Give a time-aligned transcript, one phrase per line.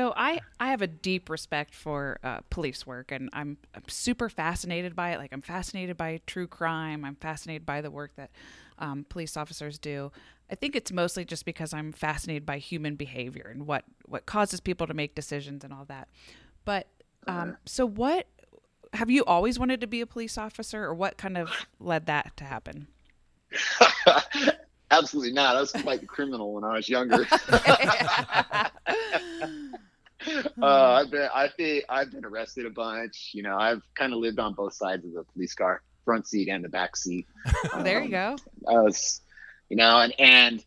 [0.00, 4.30] So I I have a deep respect for uh, police work, and I'm, I'm super
[4.30, 5.18] fascinated by it.
[5.18, 7.04] Like I'm fascinated by true crime.
[7.04, 8.30] I'm fascinated by the work that
[8.78, 10.10] um, police officers do.
[10.50, 14.58] I think it's mostly just because I'm fascinated by human behavior and what what causes
[14.58, 16.08] people to make decisions and all that.
[16.64, 16.86] But
[17.26, 18.26] um, so what
[18.94, 22.38] have you always wanted to be a police officer, or what kind of led that
[22.38, 22.86] to happen?
[24.90, 25.56] Absolutely not.
[25.56, 27.26] I was quite a criminal when I was younger.
[30.62, 33.30] uh, I've been, I think I've been arrested a bunch.
[33.32, 36.48] You know, I've kind of lived on both sides of the police car, front seat
[36.48, 37.26] and the back seat.
[37.72, 38.36] Um, there you go.
[38.68, 39.20] I was,
[39.68, 40.64] you know, and and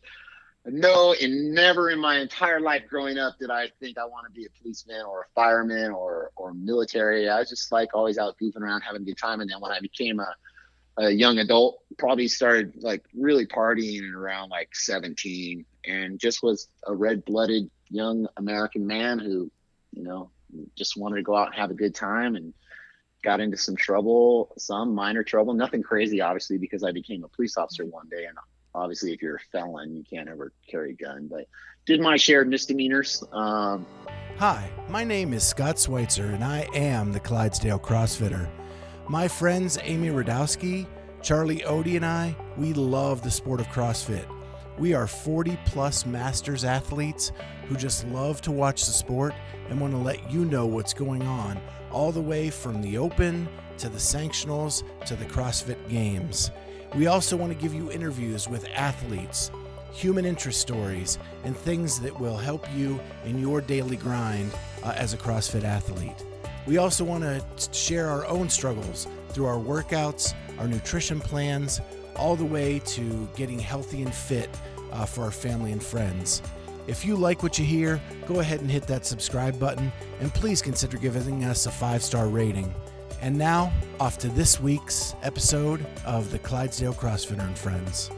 [0.66, 4.32] no, and never in my entire life growing up did I think I want to
[4.32, 7.28] be a policeman or a fireman or or military.
[7.28, 9.40] I was just like always out goofing around, having a good time.
[9.40, 10.34] And then when I became a
[10.96, 16.94] a young adult, probably started like really partying around like 17 and just was a
[16.94, 19.50] red blooded young American man who,
[19.92, 20.30] you know,
[20.76, 22.52] just wanted to go out and have a good time and
[23.22, 27.56] got into some trouble, some minor trouble, nothing crazy, obviously, because I became a police
[27.56, 28.26] officer one day.
[28.26, 28.36] And
[28.74, 31.46] obviously, if you're a felon, you can't ever carry a gun, but
[31.86, 33.22] did my share of misdemeanors.
[33.32, 33.86] Um,
[34.38, 38.48] Hi, my name is Scott Schweitzer, and I am the Clydesdale CrossFitter.
[39.08, 40.86] My friends Amy Radowski,
[41.22, 44.26] Charlie Odie, and I, we love the sport of CrossFit.
[44.76, 47.30] We are 40 plus masters athletes
[47.68, 49.32] who just love to watch the sport
[49.68, 51.60] and want to let you know what's going on,
[51.92, 56.50] all the way from the Open to the Sanctionals to the CrossFit Games.
[56.96, 59.52] We also want to give you interviews with athletes,
[59.92, 65.14] human interest stories, and things that will help you in your daily grind uh, as
[65.14, 66.24] a CrossFit athlete.
[66.66, 71.80] We also want to share our own struggles through our workouts, our nutrition plans,
[72.16, 74.50] all the way to getting healthy and fit
[74.92, 76.42] uh, for our family and friends.
[76.86, 80.60] If you like what you hear, go ahead and hit that subscribe button and please
[80.60, 82.72] consider giving us a five star rating.
[83.20, 88.10] And now, off to this week's episode of the Clydesdale CrossFitter and Friends.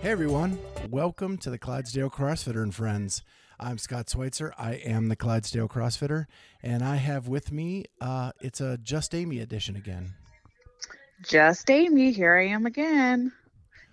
[0.00, 3.22] Hey everyone, welcome to the Clydesdale CrossFitter and Friends.
[3.58, 4.54] I'm Scott Schweitzer.
[4.56, 6.24] I am the Clydesdale CrossFitter,
[6.62, 10.14] and I have with me, uh, it's a Just Amy edition again.
[11.22, 13.32] Just Amy, here I am again.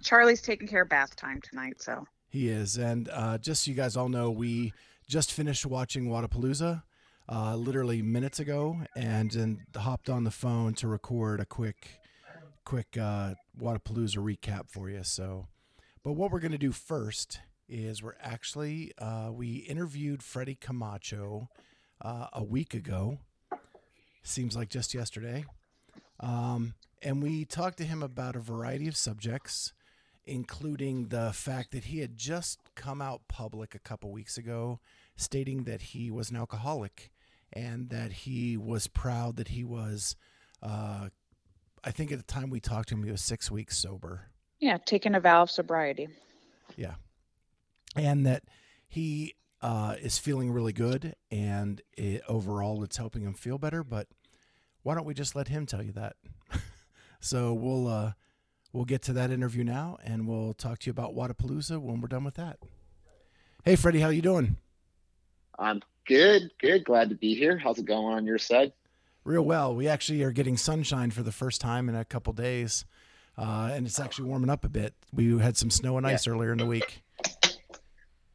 [0.02, 2.08] Charlie's taking care of bath time tonight, so.
[2.30, 2.78] He is.
[2.78, 4.74] And uh, just so you guys all know, we
[5.08, 6.84] just finished watching Wodapalooza
[7.30, 12.00] uh, literally minutes ago and then hopped on the phone to record a quick,
[12.64, 15.04] quick uh, Wodapalooza recap for you.
[15.04, 15.48] So,
[16.04, 21.50] but what we're going to do first is we're actually, uh, we interviewed Freddy Camacho
[22.02, 23.20] uh, a week ago.
[24.24, 25.46] Seems like just yesterday.
[26.20, 29.74] Um, and we talked to him about a variety of subjects
[30.30, 34.80] including the fact that he had just come out public a couple weeks ago
[35.16, 37.12] stating that he was an alcoholic
[37.54, 40.18] and that he was proud that he was
[40.62, 41.08] uh,
[41.86, 44.26] i think at the time we talked to him he was six weeks sober
[44.60, 46.10] Yeah, taking a vow of sobriety.
[46.76, 46.96] yeah
[47.96, 48.44] and that
[48.90, 54.08] he uh, is feeling really good and it, overall it's helping him feel better but
[54.88, 56.16] why don't we just let him tell you that
[57.20, 58.14] so we'll uh,
[58.72, 62.08] we'll get to that interview now and we'll talk to you about Wodapalooza when we're
[62.08, 62.58] done with that.
[63.66, 64.56] Hey Freddy, how you doing?
[65.60, 66.86] I'm good, good.
[66.86, 67.58] Glad to be here.
[67.58, 68.72] How's it going on your side?
[69.26, 69.76] Real well.
[69.76, 72.86] We actually are getting sunshine for the first time in a couple days,
[73.38, 74.94] uh, and it's actually warming up a bit.
[75.12, 77.04] We had some snow and ice earlier in the week.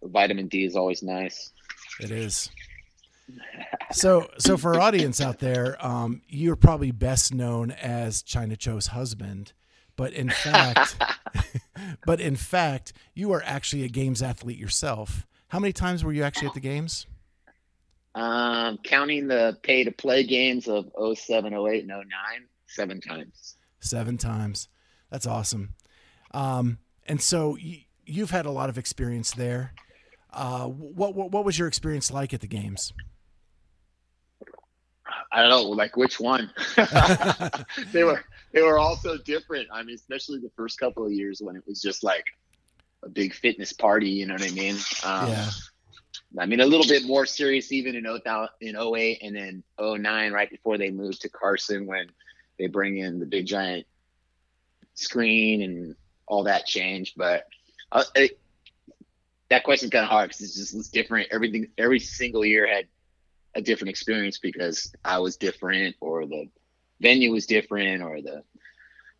[0.02, 1.50] Vitamin D is always nice.
[1.98, 2.50] It is.
[3.93, 8.88] So, so for our audience out there, um, you're probably best known as Chyna Cho's
[8.88, 9.53] husband,
[9.97, 10.97] but in fact,
[12.06, 15.27] but in fact, you are actually a games athlete yourself.
[15.49, 17.06] How many times were you actually at the games?
[18.15, 22.05] Um, counting the pay to play games of 07, 08, and 09,
[22.66, 23.56] seven times.
[23.81, 24.69] Seven times.
[25.11, 25.75] That's awesome.
[26.32, 29.75] Um, and so y- you've had a lot of experience there.
[30.32, 32.94] Uh, what, what what was your experience like at the games?
[35.32, 36.50] I don't know, like which one.
[37.93, 39.69] they were they were all so different.
[39.73, 42.26] I mean, especially the first couple of years when it was just like
[43.02, 44.11] a big fitness party.
[44.11, 44.76] You know what I mean?
[45.05, 45.50] Um, Yeah.
[46.38, 50.32] I mean, a little bit more serious even in 00, in 08 and then 09,
[50.32, 52.06] right before they moved to Carson when
[52.58, 53.87] they bring in the big giant
[54.94, 55.96] screen and
[56.26, 57.14] all that change.
[57.17, 57.46] But
[57.90, 58.38] uh, it,
[59.50, 61.29] that question's kind of hard because it's just it's different.
[61.31, 62.87] Everything, every single year had
[63.54, 66.49] a different experience because I was different or the
[67.00, 68.43] venue was different or the,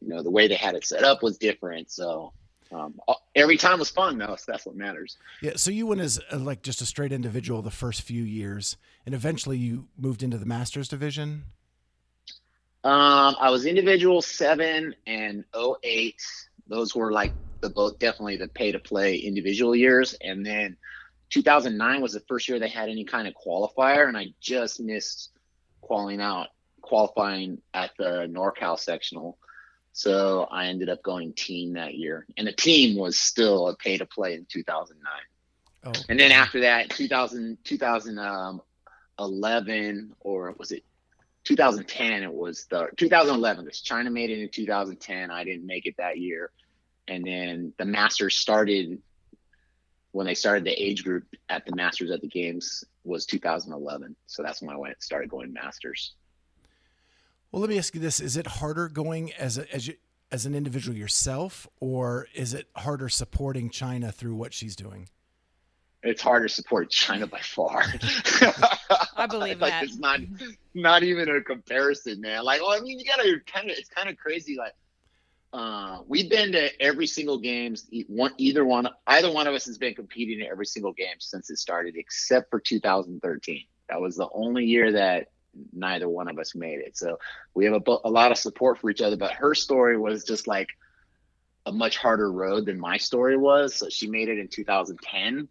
[0.01, 1.91] you know, the way they had it set up was different.
[1.91, 2.33] So
[2.73, 2.99] um,
[3.35, 4.37] every time was fun though.
[4.37, 5.19] So that's what matters.
[5.41, 5.53] Yeah.
[5.57, 9.15] So you went as a, like just a straight individual the first few years, and
[9.15, 11.45] eventually you moved into the masters division.
[12.85, 16.21] Um, I was individual seven and 08.
[16.67, 20.77] Those were like the both definitely the pay to play individual years, and then
[21.33, 25.31] 2009 was the first year they had any kind of qualifier, and I just missed
[25.81, 26.49] qualifying out,
[26.83, 29.39] qualifying at the NorCal sectional.
[29.95, 33.97] So I ended up going team that year, and the team was still a pay
[33.97, 35.11] to play in 2009.
[35.85, 35.93] Oh.
[36.09, 40.85] And then after that, 2000, 2011, or was it
[41.45, 42.25] 2010?
[42.25, 45.31] It was the 2011 because Chyna made it in 2010.
[45.31, 46.51] I didn't make it that year,
[47.09, 49.01] and then the Masters started
[50.13, 54.15] when they started the age group at the Masters at the Games was 2011.
[54.27, 56.15] So that's when I went started going Masters.
[57.51, 59.95] Well, let me ask you this: Is it harder going as a, as you,
[60.31, 65.09] as an individual yourself, or is it harder supporting Chyna through what she's doing?
[66.03, 67.85] It's harder to support Chyna by far.
[69.17, 69.85] I believe like, that.
[69.85, 70.21] It's not
[70.75, 72.45] not even a comparison, man.
[72.45, 73.77] Like, well, I mean, you gotta kind of.
[73.77, 74.57] It's kind of crazy.
[74.57, 74.73] Like,
[75.53, 77.87] uh, we've been to every single games.
[78.09, 81.51] One, either one, either one of us has been competing in every single game since
[81.51, 83.65] it started, except for 2013.
[83.89, 85.29] That was the only year that
[85.73, 86.97] neither one of us made it.
[86.97, 87.19] So
[87.55, 89.17] we have a, a lot of support for each other.
[89.17, 90.69] But her story was just like
[91.67, 93.75] a much harder road than my story was.
[93.75, 95.49] So she made it in 2010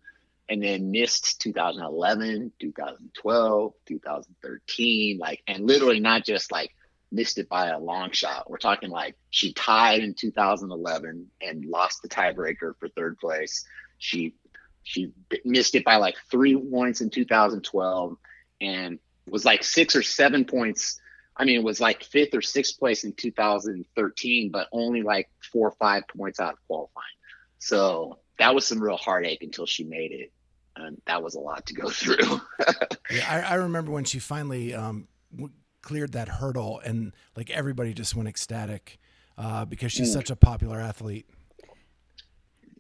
[0.50, 6.72] and then missed 2011, 2012, 2013, like, and literally not just like
[7.12, 8.50] missed it by a long shot.
[8.50, 13.66] We're talking like she tied in 2011 and lost the tiebreaker for third place.
[13.98, 14.36] She
[14.84, 15.12] she
[15.46, 18.18] missed it by like three points in 2012
[18.62, 19.00] and
[19.30, 21.00] was like six or seven points.
[21.38, 25.68] I mean, it was like fifth or sixth place in 2013, but only like four
[25.70, 27.06] or five points out of qualifying.
[27.60, 30.32] So that was some real heartache until she made it.
[30.76, 32.42] And that was a lot to go through.
[33.12, 35.08] yeah, I, I, remember when she finally um,
[35.82, 39.00] cleared that hurdle and like everybody just went ecstatic
[39.38, 40.14] uh, because she's mm.
[40.14, 41.28] such a popular athlete.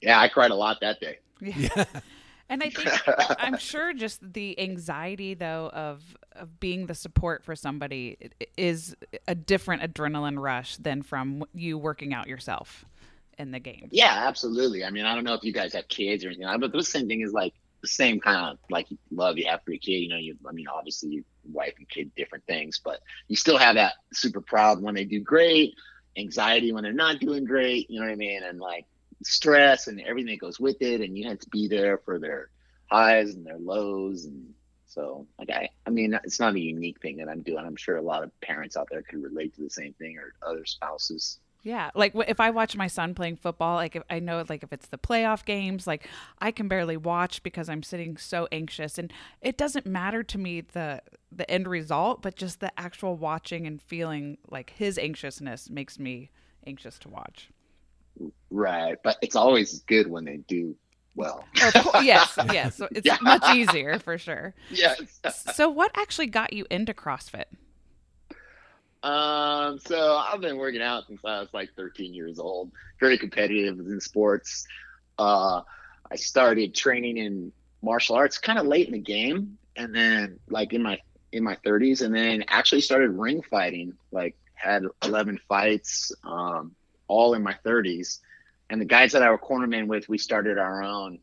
[0.01, 1.19] Yeah, I cried a lot that day.
[1.39, 1.85] Yeah.
[2.51, 2.89] And I think
[3.39, 6.03] I'm sure just the anxiety though of
[6.33, 8.17] of being the support for somebody
[8.57, 8.93] is
[9.25, 12.83] a different adrenaline rush than from you working out yourself
[13.37, 13.87] in the game.
[13.91, 14.83] Yeah, absolutely.
[14.83, 17.07] I mean, I don't know if you guys have kids or anything, but the same
[17.07, 19.99] thing is like the same kind of like love you have for your kid.
[19.99, 23.57] You know, you I mean, obviously, your wife and kid different things, but you still
[23.57, 25.75] have that super proud when they do great,
[26.17, 27.89] anxiety when they're not doing great.
[27.89, 28.43] You know what I mean?
[28.43, 28.85] And like
[29.23, 32.49] stress and everything that goes with it, and you have to be there for their
[32.89, 34.53] highs and their lows, and
[34.87, 37.65] so like I, I mean, it's not a unique thing that I'm doing.
[37.65, 40.33] I'm sure a lot of parents out there could relate to the same thing or
[40.45, 41.39] other spouses.
[41.63, 44.73] Yeah, like if I watch my son playing football, like if I know like if
[44.73, 46.07] it's the playoff games, like
[46.39, 50.61] I can barely watch because I'm sitting so anxious and it doesn't matter to me
[50.61, 55.99] the the end result, but just the actual watching and feeling like his anxiousness makes
[55.99, 56.31] me
[56.65, 57.49] anxious to watch.
[58.49, 60.75] Right, but it's always good when they do
[61.15, 61.45] well.
[62.01, 62.75] yes, yes.
[62.75, 63.17] So it's yeah.
[63.21, 64.53] much easier for sure.
[64.71, 65.19] Yes.
[65.53, 67.45] so, what actually got you into CrossFit?
[69.03, 72.71] Um, so I've been working out since I was like 13 years old.
[72.99, 74.67] Very competitive in sports.
[75.17, 75.61] Uh,
[76.11, 77.51] I started training in
[77.81, 80.99] martial arts kind of late in the game, and then like in my
[81.31, 83.93] in my 30s, and then actually started ring fighting.
[84.11, 86.11] Like had 11 fights.
[86.23, 86.75] Um,
[87.11, 88.19] all in my 30s.
[88.69, 91.19] And the guys that I were cornerman with, we started our own,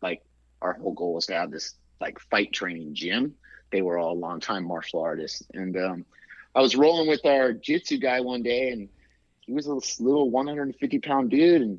[0.00, 0.22] like,
[0.62, 3.34] our whole goal was to have this, like, fight training gym.
[3.72, 5.42] They were all longtime martial artists.
[5.52, 6.06] And um,
[6.56, 8.88] I was rolling with our jitsu guy one day, and
[9.40, 11.62] he was a little 150 pound dude.
[11.62, 11.78] And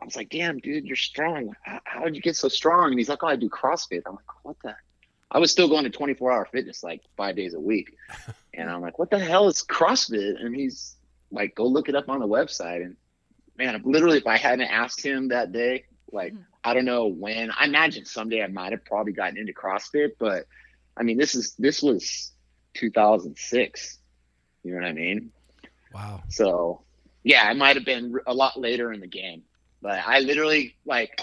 [0.00, 1.54] I was like, damn, dude, you're strong.
[1.62, 2.90] How, how did you get so strong?
[2.90, 4.02] And he's like, oh, I do CrossFit.
[4.06, 4.74] I'm like, what the?
[5.30, 7.96] I was still going to 24 hour fitness like five days a week.
[8.56, 10.40] And I'm like, what the hell is CrossFit?
[10.40, 10.94] And he's
[11.34, 12.96] like go look it up on the website and
[13.58, 16.42] man literally if i hadn't asked him that day like mm-hmm.
[16.62, 20.46] i don't know when i imagine someday i might have probably gotten into crossfit but
[20.96, 22.32] i mean this is this was
[22.74, 23.98] 2006
[24.64, 25.30] you know what i mean
[25.92, 26.80] wow so
[27.22, 29.42] yeah it might have been a lot later in the game
[29.80, 31.20] but i literally like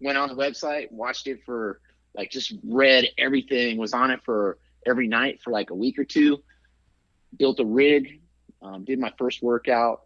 [0.00, 1.80] went on the website watched it for
[2.14, 6.04] like just read everything was on it for every night for like a week or
[6.04, 6.42] two
[7.36, 8.20] built a rig
[8.62, 10.04] um, did my first workout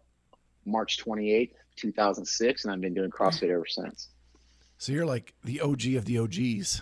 [0.69, 4.09] March 28th, 2006, and I've been doing CrossFit ever since.
[4.77, 6.81] So you're like the OG of the OGs.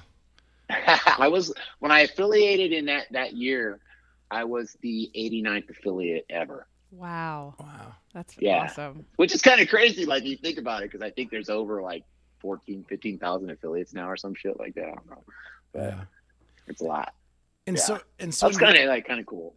[0.70, 3.80] I was when I affiliated in that that year.
[4.31, 6.67] I was the 89th affiliate ever.
[6.91, 7.55] Wow.
[7.60, 7.96] Wow.
[8.13, 8.63] That's Yeah.
[8.63, 9.05] awesome.
[9.17, 10.05] which is kind of crazy.
[10.05, 12.03] Like you think about it, because I think there's over like
[12.39, 14.86] 14, 15,000 affiliates now or some shit like that.
[14.86, 15.24] I don't know.
[15.74, 16.03] But Yeah.
[16.67, 17.13] it's a lot.
[17.65, 17.84] And Yeah.
[17.84, 19.55] so and so That's kind of like kind of cool.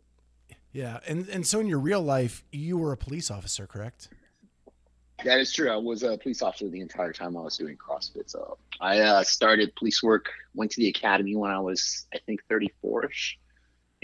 [0.72, 4.08] yeah, and and so in your real life, you were a police officer, correct?
[5.24, 5.70] That is true.
[5.70, 8.30] I was a police officer the entire time I was doing CrossFit.
[8.30, 12.40] So I uh, started police work, went to the academy when I was, I think,
[12.48, 13.38] 34 ish.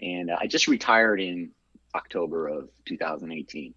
[0.02, 1.50] And uh, I just retired in
[1.94, 3.74] October of 2018.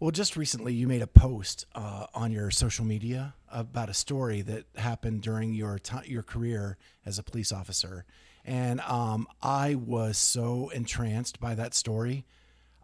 [0.00, 4.42] Well, just recently you made a post uh, on your social media about a story
[4.42, 8.04] that happened during your ti your career as a police officer,
[8.44, 12.24] and um, I was so entranced by that story.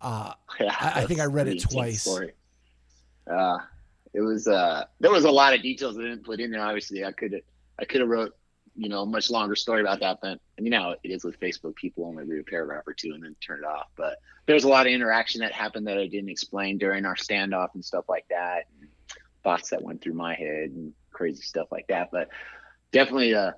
[0.02, 2.04] Uh, Yeah, I- I think I read it twice.
[3.30, 3.58] Uh,
[4.12, 6.62] it was uh, there was a lot of details I didn't put in there.
[6.62, 7.42] Obviously, I could
[7.78, 8.34] I could have wrote
[8.76, 11.76] you know much longer story about that, but you know it is with Facebook.
[11.76, 13.86] People only read a paragraph or two and then turn it off.
[13.96, 17.68] But there's a lot of interaction that happened that I didn't explain during our standoff
[17.74, 18.64] and stuff like that.
[18.80, 18.88] And
[19.42, 22.10] thoughts that went through my head and crazy stuff like that.
[22.10, 22.28] But
[22.92, 23.52] definitely uh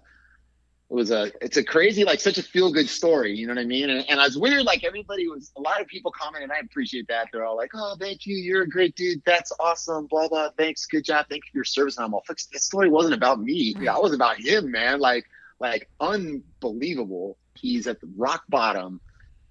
[0.89, 3.61] it was a it's a crazy like such a feel good story you know what
[3.61, 3.91] i mean?
[3.91, 6.61] And, and i was weird like everybody was a lot of people commented and i
[6.61, 7.29] appreciate that.
[7.33, 10.87] They're all like oh thank you you're a great dude that's awesome blah blah thanks
[10.87, 11.97] good job thank you for your service.
[11.97, 13.75] And i'm all fixed this story wasn't about me.
[13.81, 15.01] Yeah, it was about him man.
[15.01, 15.27] Like
[15.59, 17.39] like unbelievable.
[17.55, 19.01] He's at the rock bottom.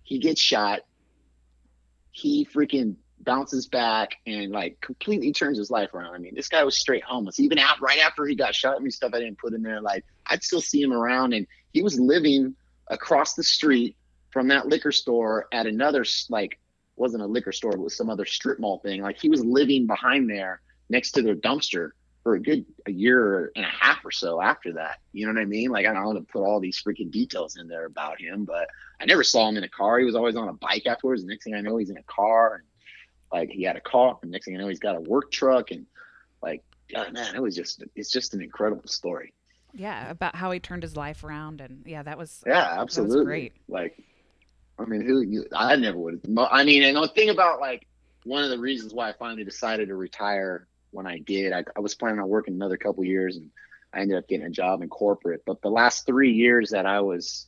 [0.04, 0.82] He gets shot.
[2.12, 6.13] He freaking bounces back and like completely turns his life around.
[6.13, 7.39] I mean, this guy was straight homeless.
[7.39, 9.82] Even out right after he got shot, I mean, stuff I didn't put in there.
[9.82, 12.55] Like I'd still see him around, and he was living
[12.88, 13.98] across the street
[14.32, 16.60] from that liquor store at another like
[16.98, 19.01] wasn't a liquor store, but was some other strip mall thing.
[19.01, 21.91] Like he was living behind there next to their dumpster
[22.24, 24.98] for a good a year and a half or so after that.
[25.13, 25.70] You know what I mean?
[25.70, 28.67] Like I don't want to put all these freaking details in there about him, but
[29.00, 30.00] I never saw him in a car.
[30.00, 31.22] He was always on a bike afterwards.
[31.22, 32.63] The next thing I know, he's in a car and
[33.32, 34.17] like he had a car.
[34.22, 35.86] And next thing I know, he's got a work truck and
[36.41, 39.34] like, God, man, it was just it's just an incredible story.
[39.75, 43.25] Yeah, about how he turned his life around, and yeah, that was Yeah, absolutely.
[43.25, 43.53] great.
[43.67, 44.01] Like,
[44.79, 45.46] I mean, who you?
[45.53, 46.22] I never would.
[46.38, 47.86] I mean, and the thing about like
[48.24, 51.82] one of the reasons why I finally decided to retire when I did, I, I
[51.82, 53.51] was planning on working another couple years, and
[53.94, 55.44] I ended up getting a job in corporate.
[55.46, 57.48] But the last three years that I was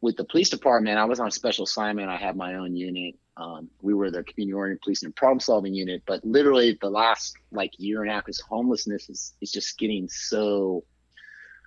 [0.00, 2.08] with the police department, I was on special assignment.
[2.08, 3.16] I had my own unit.
[3.36, 6.02] Um, we were the community oriented policing and problem solving unit.
[6.06, 10.08] But literally, the last like year and a half, is homelessness is is just getting
[10.08, 10.84] so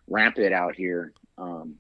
[0.07, 1.13] rampant out here.
[1.37, 1.75] Um,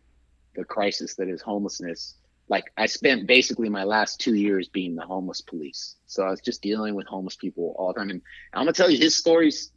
[0.55, 2.15] the crisis that is homelessness.
[2.47, 5.95] Like I spent basically my last two years being the homeless police.
[6.05, 8.09] So I was just dealing with homeless people all the time.
[8.09, 8.21] And
[8.53, 9.71] I'm gonna tell you, his story's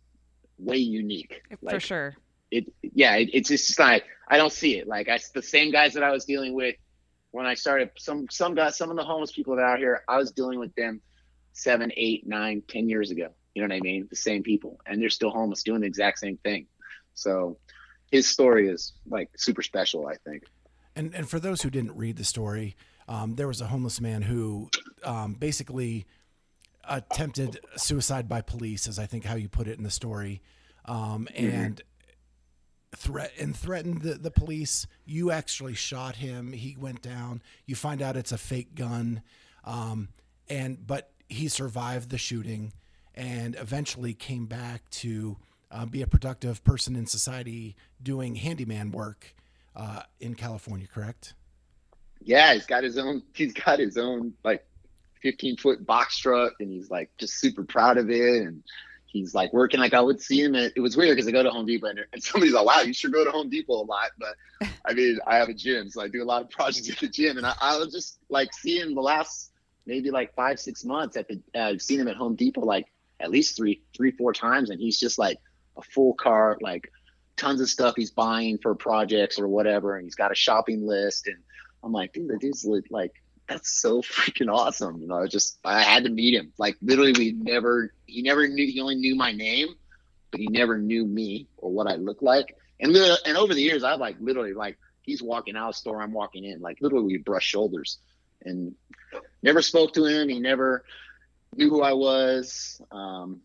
[0.58, 1.42] way unique.
[1.68, 2.14] for sure.
[2.50, 5.94] it yeah it, it's just like i don't see it like i the same guys
[5.94, 6.74] that i was dealing with
[7.30, 10.02] when i started some some guys some of the homeless people that are out here
[10.08, 11.00] i was dealing with them
[11.52, 15.00] seven eight nine ten years ago you know what i mean the same people and
[15.00, 16.66] they're still homeless doing the exact same thing
[17.14, 17.58] so
[18.10, 20.44] his story is like super special i think
[20.96, 22.74] And and for those who didn't read the story,
[23.06, 24.68] um, there was a homeless man who
[25.04, 26.06] um, basically
[26.88, 30.42] attempted suicide by police, as I think how you put it in the story,
[30.86, 31.80] um, and
[32.96, 34.88] threat and threatened the, the police.
[35.04, 36.52] You actually shot him.
[36.52, 37.42] He went down.
[37.64, 39.22] You find out it's a fake gun,
[39.64, 40.08] um,
[40.48, 42.72] and but he survived the shooting
[43.14, 45.36] and eventually came back to
[45.70, 49.34] uh, be a productive person in society doing handyman work
[49.76, 51.34] uh, in California, correct?
[52.22, 54.64] yeah he's got his own he's got his own like
[55.22, 58.62] 15 foot box truck and he's like just super proud of it and
[59.06, 61.42] he's like working like i would see him at it was weird because i go
[61.42, 64.10] to home depot and, somebody's like wow you should go to home depot a lot
[64.18, 66.98] but i mean i have a gym so i do a lot of projects at
[66.98, 69.52] the gym and i, I was just like seeing the last
[69.87, 72.87] maybe like five six months at the uh, i've seen him at home depot like
[73.20, 75.38] at least three three four times and he's just like
[75.78, 76.90] a full cart like
[77.37, 81.28] tons of stuff he's buying for projects or whatever and he's got a shopping list
[81.28, 81.37] and
[81.82, 83.12] I'm like, dude, the dude's like,
[83.49, 85.00] that's so freaking awesome.
[85.00, 86.52] You know, I just, I had to meet him.
[86.58, 89.68] Like, literally, we never, he never knew, he only knew my name,
[90.30, 92.54] but he never knew me or what I looked like.
[92.80, 96.00] And and over the years, I've like literally, like, he's walking out of the store,
[96.00, 96.61] I'm walking in.
[96.61, 97.99] Like, literally, we brush shoulders
[98.44, 98.75] and
[99.42, 100.28] never spoke to him.
[100.28, 100.85] He never
[101.56, 102.80] knew who I was.
[102.92, 103.40] Um,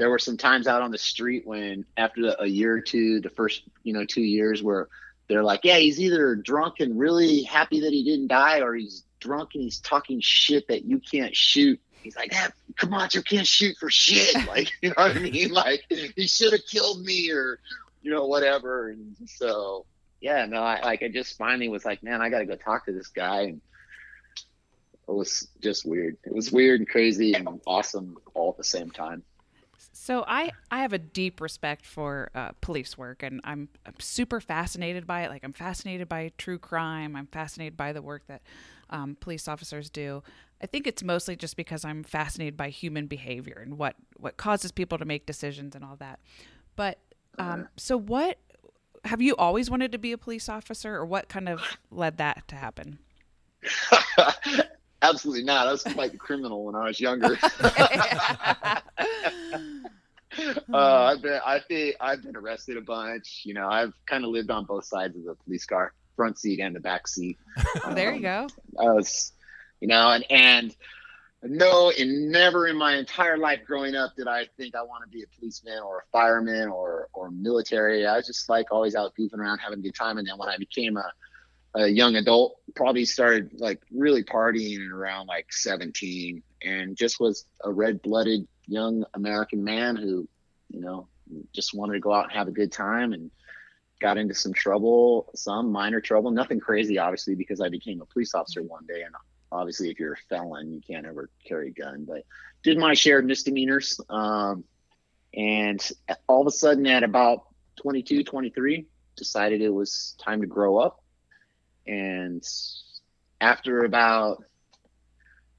[0.00, 3.28] there were some times out on the street when, after a year or two, the
[3.28, 4.88] first, you know, two years where
[5.28, 9.04] they're like, yeah, he's either drunk and really happy that he didn't die, or he's
[9.20, 11.78] drunk and he's talking shit that you can't shoot.
[12.02, 14.34] He's like, ah, Camacho can't shoot for shit.
[14.48, 15.50] Like, you know what I mean?
[15.50, 17.60] Like, he should have killed me, or
[18.00, 18.88] you know, whatever.
[18.88, 19.84] And so,
[20.22, 22.86] yeah, no, I like, I just finally was like, man, I got to go talk
[22.86, 23.42] to this guy.
[23.42, 23.60] And
[25.06, 26.16] it was just weird.
[26.24, 29.24] It was weird and crazy and awesome all at the same time.
[30.00, 34.40] So I I have a deep respect for uh, police work, and I'm, I'm super
[34.40, 35.28] fascinated by it.
[35.28, 37.14] Like I'm fascinated by true crime.
[37.14, 38.40] I'm fascinated by the work that
[38.88, 40.22] um, police officers do.
[40.62, 44.72] I think it's mostly just because I'm fascinated by human behavior and what what causes
[44.72, 46.18] people to make decisions and all that.
[46.76, 46.98] But
[47.38, 48.38] um, so what
[49.04, 52.48] have you always wanted to be a police officer, or what kind of led that
[52.48, 53.00] to happen?
[55.02, 55.66] Absolutely not.
[55.66, 57.38] I was quite a criminal when I was younger.
[60.72, 63.42] uh, I've been, I think I've been arrested a bunch.
[63.44, 66.60] You know, I've kind of lived on both sides of the police car, front seat
[66.60, 67.38] and the back seat.
[67.92, 68.48] there you go.
[68.78, 69.32] I was,
[69.80, 70.76] you know, and and
[71.42, 75.10] no, and never in my entire life growing up did I think I want to
[75.10, 78.06] be a policeman or a fireman or or military.
[78.06, 80.18] I was just like always out goofing around, having a good time.
[80.18, 81.10] And then when I became a
[81.74, 87.70] a young adult, probably started like really partying around like 17, and just was a
[87.70, 90.28] red blooded young American man who,
[90.68, 91.08] you know,
[91.52, 93.30] just wanted to go out and have a good time and
[94.00, 98.34] got into some trouble, some minor trouble, nothing crazy, obviously, because I became a police
[98.34, 99.02] officer one day.
[99.02, 99.14] And
[99.52, 102.24] obviously, if you're a felon, you can't ever carry a gun, but
[102.62, 104.00] did my share of misdemeanors.
[104.08, 104.64] Um,
[105.34, 105.86] and
[106.26, 107.44] all of a sudden, at about
[107.76, 108.86] 22, 23,
[109.16, 110.99] decided it was time to grow up.
[111.86, 112.42] And
[113.40, 114.44] after about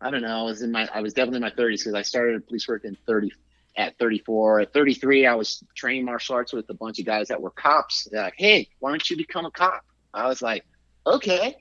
[0.02, 0.40] I don't know.
[0.40, 2.86] I was in my, I was definitely in my 30s because I started police work
[2.86, 3.32] in 30,
[3.78, 4.62] at 34.
[4.62, 8.08] At 33, I was training martial arts with a bunch of guys that were cops.
[8.12, 9.86] They're like, hey, why don't you become a cop?
[10.14, 10.66] I was like,
[11.06, 11.56] okay.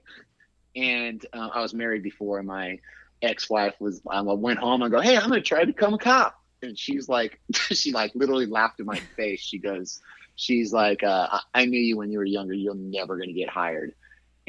[0.75, 2.38] And uh, I was married before.
[2.38, 2.79] And my
[3.23, 6.35] ex-wife was, I went home and go, hey, I'm to try to become a cop.
[6.62, 9.40] And she's like, she like literally laughed in my face.
[9.40, 10.00] She goes,
[10.35, 12.55] she's like, uh, I knew you when you were younger.
[12.55, 13.95] You're never to get hired.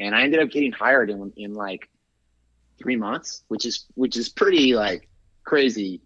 [0.02, 1.88] And I ended up getting hired in, in like
[2.76, 5.08] three months, which is which is pretty like
[5.44, 6.00] crazy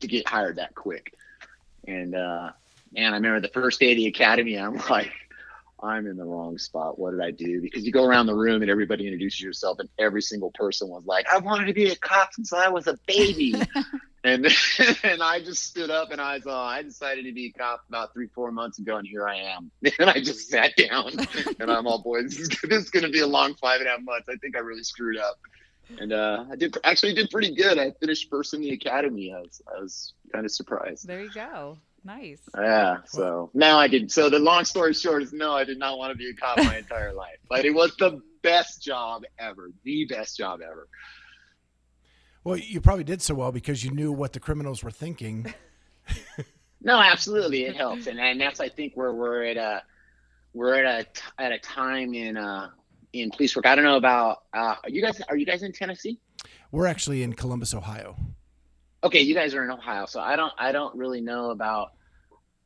[0.00, 1.12] to get hired that quick.
[1.86, 2.52] And uh,
[2.92, 5.12] man, I remember the first day of the academy, I'm like,
[5.82, 6.98] I'm in the wrong spot.
[6.98, 7.60] What did I do?
[7.60, 11.04] Because you go around the room and everybody introduces yourself, and every single person was
[11.06, 13.54] like, I wanted to be a cop since I was a baby.
[14.24, 14.46] and
[15.02, 17.84] and I just stood up and I was, uh, I decided to be a cop
[17.88, 19.70] about three, four months ago, and here I am.
[19.98, 21.12] And I just sat down,
[21.58, 23.88] and I'm all, boy, this is, this is going to be a long five and
[23.88, 24.28] a half months.
[24.28, 25.38] I think I really screwed up.
[25.98, 27.78] And uh, I did actually did pretty good.
[27.78, 29.34] I finished first in the academy.
[29.34, 31.06] I was, I was kind of surprised.
[31.06, 31.78] There you go.
[32.04, 32.40] Nice.
[32.56, 32.98] Yeah.
[33.06, 34.10] So now I did.
[34.10, 36.58] So the long story short is no, I did not want to be a cop
[36.58, 40.88] my entire life, but it was the best job ever, the best job ever.
[42.42, 45.52] Well, you probably did so well because you knew what the criminals were thinking.
[46.80, 49.82] no, absolutely, it helps, and and that's I think where we're at a
[50.54, 51.06] we're at
[51.38, 52.70] a at a time in uh
[53.12, 53.66] in police work.
[53.66, 56.18] I don't know about uh, are you guys are you guys in Tennessee?
[56.72, 58.16] We're actually in Columbus, Ohio.
[59.02, 61.92] Okay, you guys are in Ohio, so I don't I don't really know about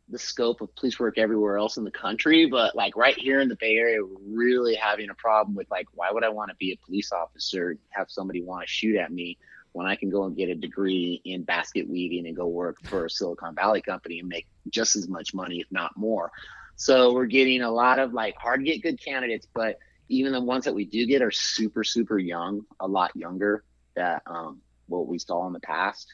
[0.09, 3.49] the scope of police work everywhere else in the country, but like right here in
[3.49, 6.57] the Bay Area, we're really having a problem with like why would I want to
[6.57, 9.39] be a police officer, have somebody want to shoot at me
[9.73, 13.07] when I can go and get a degree in basket weaving and go work for
[13.07, 16.33] a Silicon Valley company and make just as much money, if not more.
[16.77, 20.41] So we're getting a lot of like hard to get good candidates, but even the
[20.41, 23.63] ones that we do get are super, super young, a lot younger
[23.95, 26.13] that um, what we saw in the past.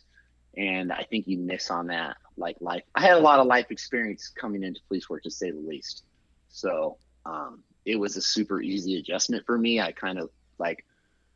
[0.56, 2.82] And I think you miss on that like life.
[2.94, 6.04] I had a lot of life experience coming into police work to say the least.
[6.48, 9.80] So um, it was a super easy adjustment for me.
[9.80, 10.84] I kind of like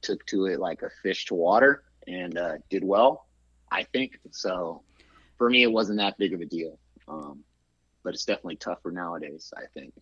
[0.02, 3.26] took to it like a fish to water and uh, did well,
[3.70, 4.18] I think.
[4.30, 4.82] So
[5.38, 6.78] for me, it wasn't that big of a deal.
[7.08, 7.44] Um,
[8.02, 9.94] but it's definitely tougher nowadays, I think.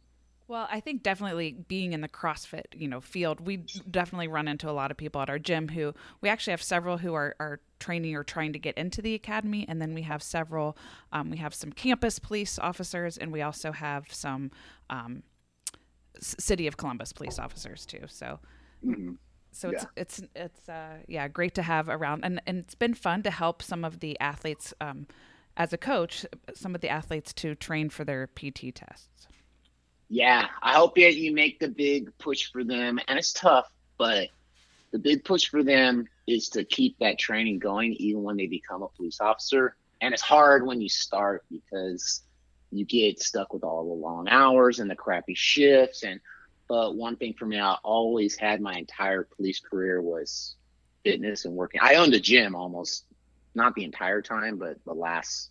[0.53, 4.69] Well, I think definitely being in the CrossFit, you know, field, we definitely run into
[4.69, 7.61] a lot of people at our gym who we actually have several who are, are
[7.81, 10.77] training or trying to get into the academy, and then we have several.
[11.11, 14.51] Um, we have some campus police officers, and we also have some
[14.91, 15.23] um,
[16.21, 18.05] city of Columbus police officers too.
[18.07, 18.38] So.
[18.85, 19.12] Mm-hmm
[19.55, 19.88] so it's yeah.
[19.97, 23.62] it's it's uh, yeah great to have around and and it's been fun to help
[23.62, 25.07] some of the athletes um,
[25.59, 29.29] as a coach some of the athletes to train for their pt tests
[30.09, 34.29] yeah i hope that you make the big push for them and it's tough but
[34.93, 38.83] the big push for them is to keep that training going even when they become
[38.83, 42.23] a police officer and it's hard when you start because
[42.71, 46.21] you get stuck with all the long hours and the crappy shifts and
[46.73, 50.55] but one thing for me, I always had my entire police career was
[51.05, 51.81] fitness and working.
[51.83, 53.05] I owned a gym almost,
[53.55, 55.51] not the entire time, but the last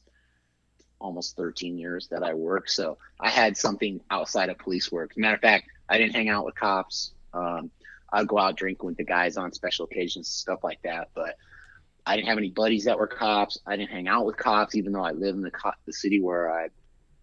[1.01, 2.69] almost 13 years that I worked.
[2.69, 5.17] So I had something outside of police work.
[5.17, 7.11] Matter of fact, I didn't hang out with cops.
[7.33, 7.71] Um,
[8.13, 11.09] I'd go out drinking with the guys on special occasions, stuff like that.
[11.13, 11.35] But
[12.05, 13.59] I didn't have any buddies that were cops.
[13.65, 16.19] I didn't hang out with cops, even though I live in the cop, the city
[16.19, 16.69] where I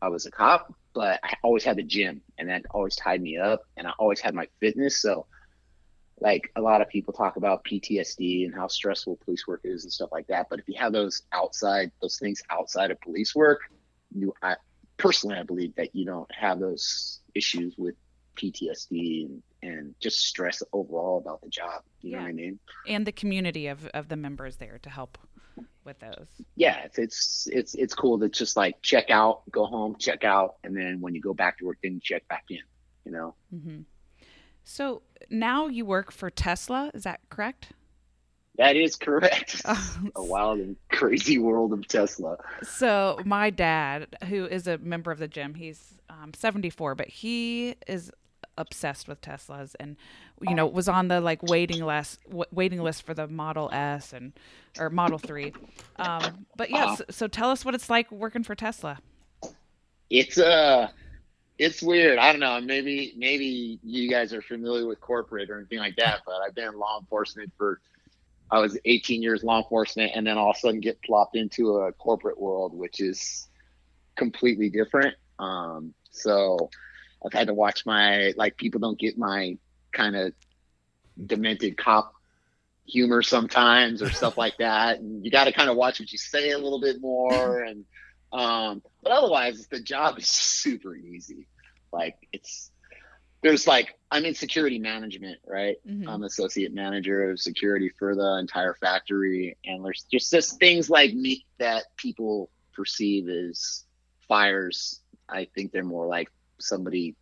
[0.01, 0.73] I was a cop.
[0.95, 3.63] But I always had the gym, and that always tied me up.
[3.77, 5.01] And I always had my fitness.
[5.01, 5.27] So,
[6.21, 9.93] like a lot of people talk about PTSD and how stressful police work is and
[9.93, 10.49] stuff like that.
[10.51, 13.61] But if you have those outside those things outside of police work,
[14.15, 14.57] you I
[14.97, 17.95] personally I believe that you don't have those issues with
[18.37, 21.83] PTSD and, and just stress overall about the job.
[22.01, 22.59] You know what I mean?
[22.87, 25.19] And the community of, of the members there to help
[25.85, 26.27] with those.
[26.55, 30.57] Yeah, it's, it's it's it's cool to just like check out, go home, check out,
[30.63, 32.61] and then when you go back to work, then check back in.
[33.05, 33.35] You know.
[33.53, 33.81] Mm-hmm.
[34.69, 35.01] So
[35.31, 36.91] now you work for Tesla.
[36.93, 37.69] Is that correct?
[38.59, 39.63] That is correct.
[40.15, 42.37] a wild and crazy world of Tesla.
[42.63, 47.77] So my dad, who is a member of the gym, he's um, 74, but he
[47.87, 48.13] is
[48.59, 49.97] obsessed with Teslas and
[50.43, 52.19] you know was on the like waiting list
[52.51, 54.33] waiting list for the Model S and
[54.79, 55.55] or Model 3.
[55.97, 58.99] Um, but yes, yeah, so, so tell us what it's like working for Tesla.
[60.11, 60.89] It's uh
[61.59, 62.19] it's weird.
[62.19, 62.61] I don't know.
[62.61, 66.69] Maybe maybe you guys are familiar with corporate or anything like that, but I've been
[66.69, 67.81] in law enforcement for
[68.51, 71.77] I was 18 years law enforcement and then all of a sudden get plopped into
[71.79, 73.49] a corporate world, which is
[74.17, 75.15] completely different.
[75.39, 76.71] Um, so
[77.25, 79.59] I've had to watch my, like, people don't get my
[79.93, 80.33] kind of
[81.27, 82.15] demented cop
[82.87, 85.01] humor sometimes or stuff like that.
[85.01, 87.63] And you got to kind of watch what you say a little bit more.
[87.63, 87.85] And,
[88.33, 91.47] um, but otherwise, the job is super easy.
[91.93, 92.71] Like, it's,
[93.43, 95.77] there's like I'm in security management, right?
[95.89, 96.09] Mm-hmm.
[96.09, 101.15] I'm associate manager of security for the entire factory, and there's just just things like
[101.15, 103.85] me that people perceive as
[104.27, 105.01] fires.
[105.29, 107.17] I think they're more like somebody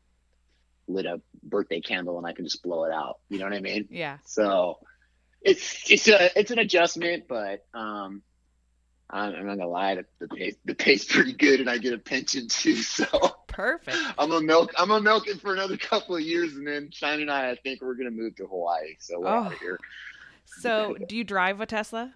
[0.89, 3.19] lit a birthday candle and I can just blow it out.
[3.29, 3.89] You know what I mean?
[3.91, 4.19] Yeah.
[4.25, 4.79] So
[5.43, 8.23] it's it's a it's an adjustment, but um,
[9.09, 11.99] I'm, I'm not gonna lie, the, pay the pay's pretty good, and I get a
[11.99, 12.77] pension too.
[12.77, 13.07] So
[13.49, 13.97] Perfect.
[14.19, 14.73] I'm a milk.
[14.77, 17.57] I'm a milk it for another couple of years, and then Shine and I, I
[17.57, 18.97] think we're gonna move to Hawaii.
[18.99, 19.45] So we're oh.
[19.45, 19.79] out here.
[20.59, 22.15] So, do you drive a Tesla?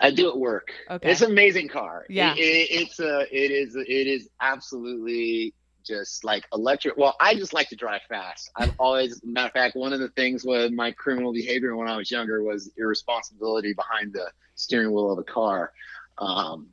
[0.00, 0.72] I do at work.
[0.90, 1.10] Okay.
[1.10, 2.04] It's an amazing car.
[2.08, 2.34] Yeah.
[2.34, 3.22] It, it, it's a.
[3.30, 3.76] It is.
[3.76, 6.96] It is absolutely just like electric.
[6.96, 8.50] Well, I just like to drive fast.
[8.56, 11.96] I've always, matter of fact, one of the things with my criminal behavior when I
[11.96, 15.72] was younger was irresponsibility behind the steering wheel of a car.
[16.18, 16.68] Um,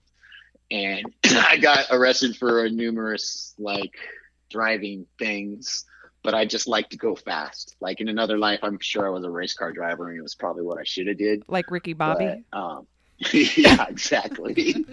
[0.71, 3.95] and I got arrested for numerous like
[4.49, 5.85] driving things,
[6.23, 7.75] but I just like to go fast.
[7.79, 10.35] Like in another life, I'm sure I was a race car driver, and it was
[10.35, 11.43] probably what I should have did.
[11.47, 12.43] Like Ricky Bobby.
[12.51, 12.87] But, um,
[13.33, 14.85] yeah, exactly.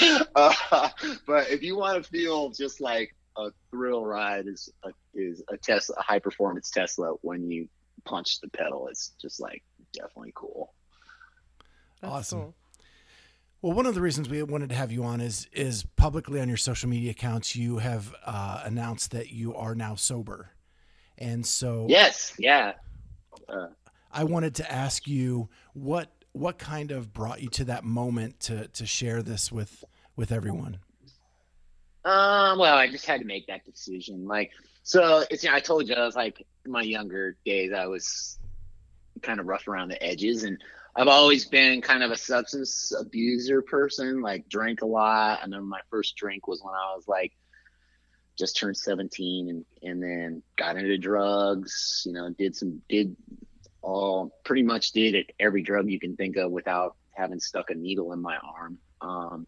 [0.34, 0.88] uh,
[1.26, 5.56] but if you want to feel just like a thrill ride, is a, is a
[5.56, 7.68] Tesla, a high performance Tesla when you
[8.04, 8.88] punch the pedal.
[8.88, 10.74] It's just like definitely cool.
[12.00, 12.40] That's awesome.
[12.40, 12.54] Cool.
[13.60, 16.48] Well, one of the reasons we wanted to have you on is is publicly on
[16.48, 20.50] your social media accounts you have uh, announced that you are now sober,
[21.16, 22.74] and so yes, yeah.
[23.48, 23.68] Uh,
[24.12, 28.68] I wanted to ask you what what kind of brought you to that moment to
[28.68, 30.78] to share this with with everyone.
[32.04, 34.26] Um, well, I just had to make that decision.
[34.26, 37.86] Like, so it's you know, I told you I was like my younger days I
[37.86, 38.38] was
[39.22, 40.62] kind of rough around the edges and
[40.96, 45.38] I've always been kind of a substance abuser person, like drank a lot.
[45.40, 47.32] I remember my first drink was when I was like
[48.36, 53.16] just turned 17 and, and then got into drugs, you know, did some, did
[53.82, 57.74] all pretty much did it every drug you can think of without having stuck a
[57.74, 58.78] needle in my arm.
[59.00, 59.46] Um,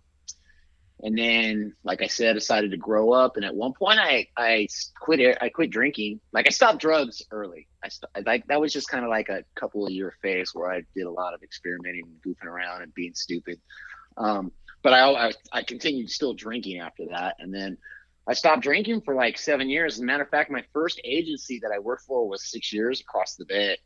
[1.03, 3.37] and then like i said I decided to grow up.
[3.37, 4.67] And at one point i i
[5.01, 6.21] quit it i quit drinking.
[6.33, 7.69] Like i stopped drugs early.
[7.83, 10.71] I st- like that was just kind of like a couple of year phase where
[10.71, 13.61] i did a lot of experimenting and goofing around and being stupid.
[14.17, 17.37] Um, but I, I i continued still drinking after that.
[17.39, 17.79] And then
[18.27, 19.95] i stopped drinking for like seven years.
[19.95, 23.01] As a matter of fact my first agency that i worked for was six years
[23.01, 23.79] across the bay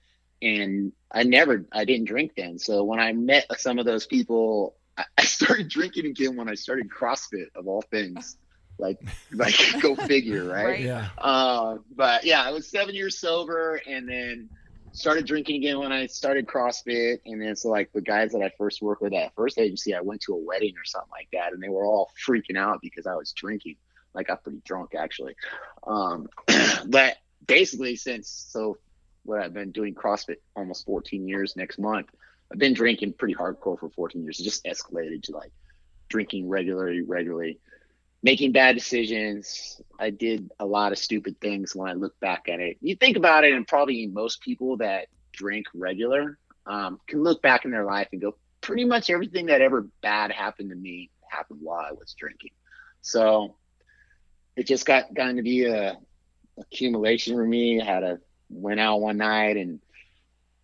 [0.43, 2.59] and i never i didn't drink then.
[2.59, 4.77] So when i met some of those people
[5.19, 8.37] I started drinking again when I started CrossFit of all things.
[8.79, 8.99] Like,
[9.33, 10.65] like go figure, right?
[10.65, 10.81] right?
[10.81, 11.09] Yeah.
[11.19, 14.49] Uh, but yeah, I was seven years sober, and then
[14.93, 17.19] started drinking again when I started CrossFit.
[17.27, 20.01] And then so like the guys that I first worked with at first agency, I
[20.01, 23.07] went to a wedding or something like that, and they were all freaking out because
[23.07, 23.77] I was drinking.
[24.15, 25.35] Like I got pretty drunk actually.
[25.87, 26.29] Um,
[26.87, 28.79] but basically since so
[29.25, 32.09] what I've been doing CrossFit almost 14 years next month.
[32.55, 34.41] I've been drinking pretty hardcore for 14 years.
[34.41, 35.53] It just escalated to like
[36.09, 37.59] drinking regularly, regularly.
[38.23, 39.81] making bad decisions.
[39.99, 42.79] I did a lot of stupid things when I look back at it.
[42.81, 47.65] You think about it, and probably most people that drink regular um, can look back
[47.65, 51.61] in their life and go, pretty much everything that ever bad happened to me happened
[51.63, 52.53] while I was drinking.
[53.03, 53.57] So
[54.57, 55.99] it just got gotten to be a
[56.59, 57.81] accumulation for me.
[57.81, 59.81] I had a went out one night and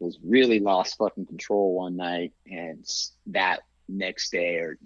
[0.00, 2.84] was really lost fucking control one night, and
[3.26, 4.78] that next day or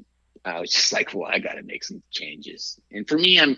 [0.45, 2.79] I was just like, well, I got to make some changes.
[2.91, 3.57] And for me, I'm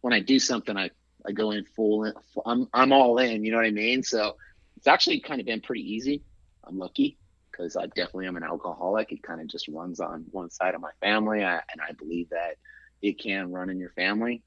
[0.00, 0.90] when I do something, I
[1.26, 2.04] I go in full.
[2.04, 2.14] In,
[2.44, 3.44] I'm I'm all in.
[3.44, 4.02] You know what I mean?
[4.02, 4.36] So
[4.76, 6.22] it's actually kind of been pretty easy.
[6.64, 7.18] I'm lucky
[7.50, 9.12] because I definitely am an alcoholic.
[9.12, 12.30] It kind of just runs on one side of my family, I, and I believe
[12.30, 12.56] that
[13.02, 14.42] it can run in your family.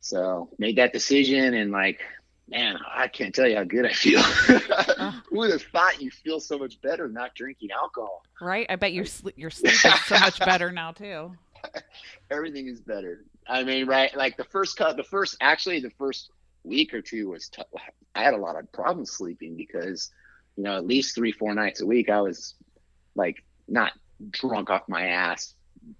[0.00, 2.00] So made that decision, and like,
[2.48, 4.22] man, I can't tell you how good I feel.
[4.22, 8.22] Who would have thought you feel so much better not drinking alcohol?
[8.40, 8.66] Right.
[8.68, 11.32] I bet your sleep your sleep is so much better now too.
[12.30, 13.24] Everything is better.
[13.46, 14.14] I mean, right?
[14.16, 16.30] Like the first cut, the first actually the first
[16.62, 17.66] week or two was tough.
[18.14, 20.10] I had a lot of problems sleeping because
[20.56, 22.54] you know, at least three, four nights a week, I was
[23.14, 23.92] like not
[24.30, 25.54] drunk off my ass,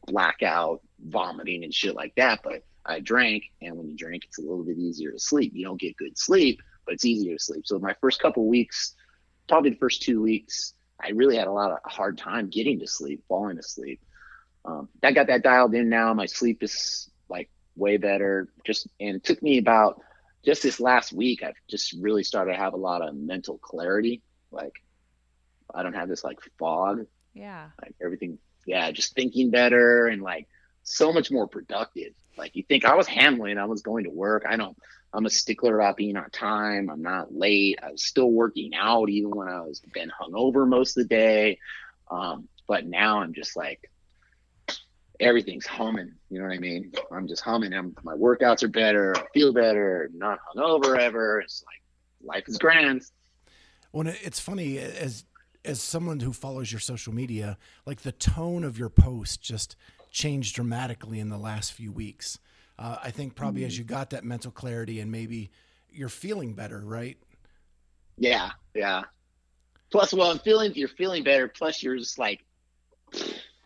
[0.07, 2.41] blackout, vomiting and shit like that.
[2.43, 5.53] But I drank, and when you drink, it's a little bit easier to sleep.
[5.55, 7.67] You don't get good sleep, but it's easier to sleep.
[7.67, 8.95] So my first couple weeks,
[9.49, 12.87] probably the first two weeks, I really had a lot of hard time getting to
[12.87, 14.01] sleep, falling asleep.
[14.65, 16.13] Um, I got that dialed in now.
[16.15, 18.49] My sleep is like way better.
[18.65, 20.01] Just and it took me about
[20.45, 21.43] just this last week.
[21.43, 24.23] I've just really started to have a lot of mental clarity
[24.55, 24.73] like
[25.75, 27.07] I don't have this like fog.
[27.35, 27.69] Yeah.
[27.83, 30.47] Like everything, yeah, just thinking better and like
[30.85, 32.13] so much more productive.
[32.37, 34.45] Like you think I was handling, I was going to work.
[34.49, 34.77] I don't,
[35.13, 36.91] I'm a stickler about being on time.
[36.91, 37.79] I'm not late.
[37.83, 41.59] I was still working out even when I was been hungover most of the day.
[42.11, 43.91] Um, but now I'm just like
[45.21, 46.13] everything's humming.
[46.31, 46.93] You know what I mean?
[47.13, 47.73] I'm just humming.
[47.73, 49.17] I'm, my workouts are better.
[49.17, 50.11] I feel better.
[50.13, 51.41] Not hungover ever.
[51.41, 51.83] It's like
[52.23, 53.03] life is grand.
[53.93, 55.25] Well, it's funny as
[55.65, 59.77] as someone who follows your social media, like the tone of your post just
[60.15, 62.39] changed dramatically in the last few weeks.
[62.79, 63.69] Uh, I think probably mm-hmm.
[63.69, 65.51] as you got that mental clarity and maybe
[65.91, 67.19] you're feeling better, right?
[68.17, 69.03] Yeah, yeah.
[69.91, 71.49] Plus, well, I'm feeling you're feeling better.
[71.49, 72.45] Plus, you're just like,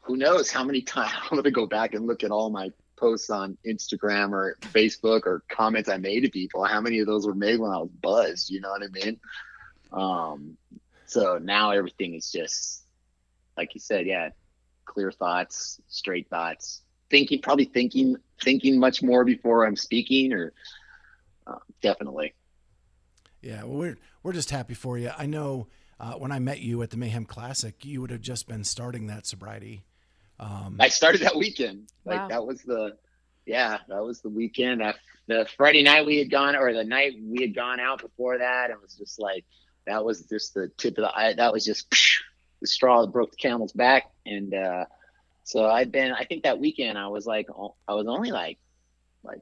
[0.03, 3.31] who knows how many times I'm gonna go back and look at all my posts
[3.31, 6.65] on Instagram or Facebook or comments I made to people.
[6.65, 8.51] How many of those were made when I was buzzed?
[8.51, 9.21] You know what I mean?
[9.93, 10.57] Um,
[11.07, 12.85] so now everything is just
[13.57, 14.31] like you said, yeah,
[14.89, 20.53] clear thoughts, straight thoughts, thinking, probably thinking, thinking much more before I'm speaking, or
[21.47, 22.35] uh, definitely.
[23.41, 25.11] Yeah, well, we're we're just happy for you.
[25.17, 25.69] I know
[26.01, 29.07] uh, when I met you at the Mayhem Classic, you would have just been starting
[29.07, 29.85] that sobriety.
[30.41, 31.89] Um, I started that weekend.
[32.05, 32.29] Like wow.
[32.29, 32.97] that was the,
[33.47, 34.83] yeah, that was the weekend.
[35.27, 38.71] the Friday night we had gone, or the night we had gone out before that,
[38.71, 39.45] it was just like
[39.87, 41.35] that was just the tip of the eye.
[41.35, 41.93] That was just
[42.61, 44.11] the straw that broke the camel's back.
[44.27, 44.85] And uh,
[45.45, 47.47] so I'd been, I think that weekend I was like,
[47.89, 48.59] I was only like,
[49.23, 49.41] like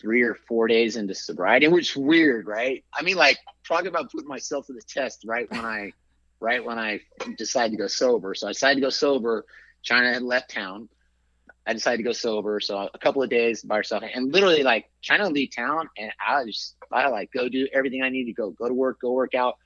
[0.00, 2.84] three or four days into sobriety, which weird, right?
[2.92, 5.92] I mean, like talking about putting myself to the test right when I,
[6.40, 7.00] right when I
[7.36, 8.34] decided to go sober.
[8.34, 9.44] So I decided to go sober.
[9.84, 10.88] Chyna had left town.
[11.66, 12.60] I decided to go sober.
[12.60, 16.44] So a couple of days by herself and literally like Chyna leave town and I
[16.46, 19.34] just I like go do everything I need to go, go to work, go work
[19.34, 19.58] out,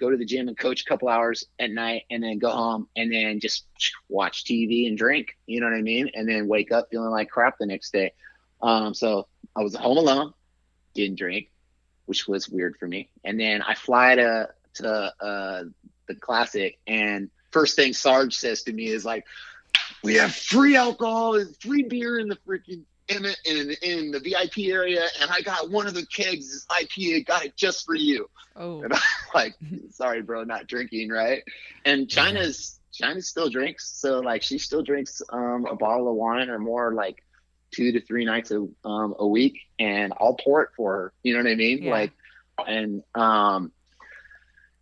[0.00, 2.88] go to the gym and coach a couple hours at night and then go home
[2.96, 3.66] and then just
[4.08, 5.36] watch TV and drink.
[5.46, 6.10] You know what I mean?
[6.14, 8.12] And then wake up feeling like crap the next day.
[8.62, 10.32] Um, so I was home alone,
[10.94, 11.50] didn't drink,
[12.06, 13.10] which was weird for me.
[13.24, 15.64] And then I fly to to uh,
[16.06, 19.26] the classic and first thing Sarge says to me is like,
[20.02, 24.20] we have free alcohol and free beer in the freaking in the, in, in the
[24.20, 28.28] VIP area, and I got one of the kegs IPA, got it just for you.
[28.56, 29.00] Oh, and I'm
[29.34, 29.54] like,
[29.90, 31.42] sorry, bro, not drinking, right?
[31.84, 36.50] And Chyna's Chyna still drinks, so like she still drinks um, a bottle of wine
[36.50, 37.22] or more, like
[37.70, 41.12] two to three nights a um, a week, and I'll pour it for her.
[41.22, 41.84] You know what I mean?
[41.84, 41.90] Yeah.
[41.92, 42.12] Like,
[42.66, 43.72] and um,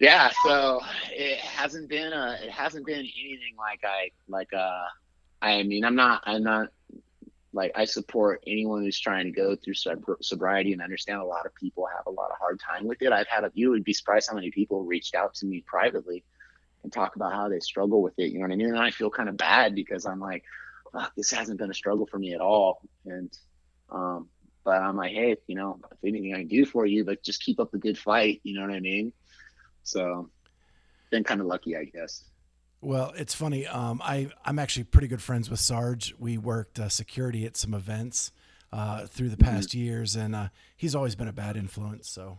[0.00, 4.84] yeah, so it hasn't been a, it hasn't been anything like I like uh
[5.42, 6.68] I mean I'm not I'm not
[7.52, 9.74] like I support anyone who's trying to go through
[10.20, 13.12] sobriety and understand a lot of people have a lot of hard time with it.
[13.12, 16.24] I've had a you would be surprised how many people reached out to me privately
[16.82, 18.32] and talk about how they struggle with it.
[18.32, 18.68] You know what I mean?
[18.68, 20.44] And I feel kind of bad because I'm like,
[21.16, 22.80] this hasn't been a struggle for me at all.
[23.06, 23.36] And
[23.90, 24.28] um,
[24.64, 27.42] but I'm like, hey, you know, if anything I can do for you, but just
[27.42, 28.40] keep up the good fight.
[28.42, 29.12] You know what I mean?
[29.82, 30.28] So
[31.10, 32.24] been kind of lucky, I guess.
[32.80, 33.66] Well, it's funny.
[33.66, 36.14] Um, I I'm actually pretty good friends with Sarge.
[36.18, 38.30] We worked uh, security at some events
[38.72, 39.54] uh, through the Mm-hmm.
[39.56, 42.08] past years, and uh, he's always been a bad influence.
[42.08, 42.38] So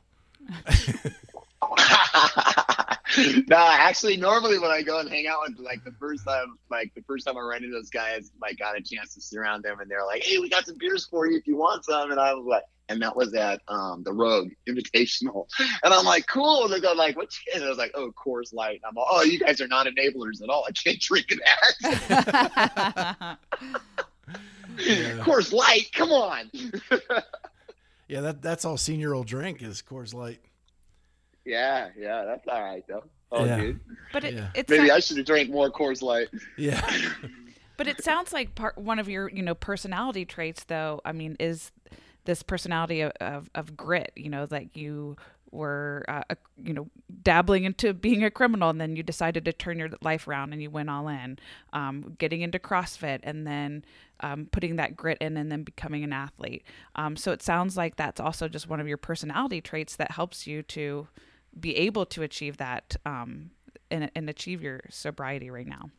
[3.48, 6.94] no, actually, normally when I go and hang out with like the first time, like
[6.96, 9.64] the first time I ran into those guys, like got a chance to sit around
[9.64, 12.12] them, and they're like, "Hey, we got some beers for you if you want some,"
[12.12, 15.48] and I was like, and that was at um, the Rogue Invitational,
[15.84, 18.12] and I'm like, "Cool." And they go like, "What?" you-" And I was like, "Oh,
[18.12, 20.66] Coors Light." And I'm like, "Oh, you guys are not enablers at all.
[20.68, 21.34] I can't drink
[21.86, 23.38] that."
[24.78, 25.18] Yeah.
[25.24, 26.50] Coors Light, come on.
[28.08, 30.40] yeah, that that's all senior will drink is Coors Light.
[31.50, 33.04] Yeah, yeah, that's all right though.
[33.32, 33.58] Oh, Yeah.
[33.60, 33.80] dude,
[34.14, 34.50] but it, Yeah.
[34.56, 36.30] it's maybe I should have drank more Coors Light.
[36.58, 36.82] Yeah,
[37.78, 41.00] But it sounds like part one of your, you know, personality traits, though.
[41.06, 41.72] I mean, is
[42.26, 44.12] this personality of, of, of grit?
[44.18, 45.16] You know, like you
[45.52, 46.90] were, uh, a, you know,
[47.24, 50.62] dabbling into being a criminal, and then you decided to turn your life around, and
[50.62, 51.40] you went all in.
[51.72, 53.86] Um, getting into CrossFit, and then
[54.20, 56.64] um, putting that grit in, and then becoming an athlete.
[56.96, 60.46] Um, so it sounds like that's also just one of your personality traits that helps
[60.46, 61.08] you to
[61.58, 63.52] be able to achieve that um,
[63.92, 65.90] and, and achieve your sobriety right now.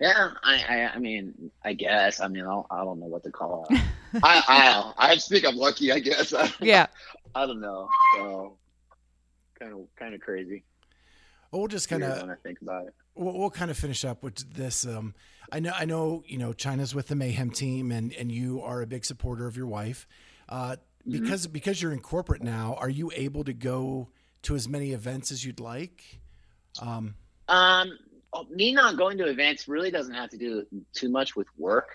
[0.00, 2.20] Yeah, I, I, I mean, I guess.
[2.20, 3.80] I mean, I don't, I don't know what to call it.
[4.22, 4.42] I,
[4.98, 5.90] I, I just think I'm lucky.
[5.90, 6.34] I guess.
[6.60, 6.86] Yeah.
[7.34, 7.88] I don't know.
[8.16, 8.56] So,
[9.58, 10.64] kind of, kind of crazy.
[11.50, 12.94] well, we'll just kind of think about it.
[13.14, 14.86] we'll, we'll kind of finish up with this.
[14.86, 15.14] Um,
[15.50, 18.82] I know, I know, you know, Chyna's with the Mayhem team, and and you are
[18.82, 20.06] a big supporter of your wife.
[20.48, 21.22] Uh, Mm-hmm.
[21.22, 24.08] because because you're in corporate now, are you able to go
[24.46, 26.02] to as many events as you'd like?
[26.80, 27.14] Um,
[27.48, 27.98] Um,
[28.50, 31.88] me not going to events really doesn't have to do too much with work.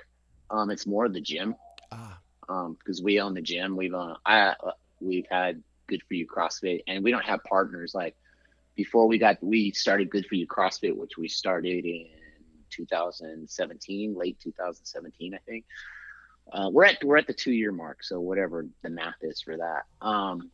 [0.49, 1.55] Um, it's more the gym.
[1.91, 3.75] ah, Um, because we own the gym.
[3.75, 7.93] We've uh, I uh, we've had Good for You CrossFit, and we don't have partners
[7.93, 8.15] like
[8.75, 12.07] before we got we started Good for You CrossFit, which we started in
[12.71, 15.65] 2017, late 2017, I think.
[16.51, 19.55] Uh, we're at we're at the two year mark, so whatever the math is for
[19.57, 19.83] that.
[20.01, 20.49] Um,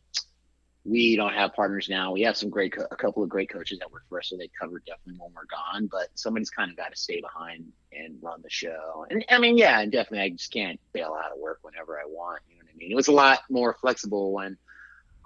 [0.87, 2.13] we don't have partners now.
[2.13, 4.37] We have some great, co- a couple of great coaches that work for us, so
[4.37, 5.87] they cover definitely when we're gone.
[5.91, 9.05] But somebody's kind of got to stay behind and run the show.
[9.09, 12.05] And I mean, yeah, and definitely, I just can't bail out of work whenever I
[12.05, 12.41] want.
[12.47, 12.91] You know what I mean?
[12.91, 14.57] It was a lot more flexible when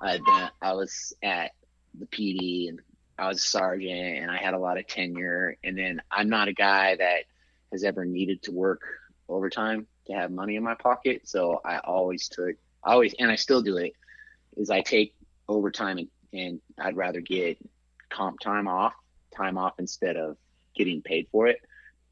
[0.01, 1.51] I'd been, I was at
[1.97, 2.79] the PD and
[3.19, 5.57] I was a sergeant and I had a lot of tenure.
[5.63, 7.25] And then I'm not a guy that
[7.71, 8.81] has ever needed to work
[9.29, 11.27] overtime to have money in my pocket.
[11.27, 13.93] So I always took, I always, and I still do it,
[14.57, 15.13] is I take
[15.51, 17.57] overtime and, and I'd rather get
[18.09, 18.93] comp time off,
[19.35, 20.37] time off instead of
[20.75, 21.57] getting paid for it.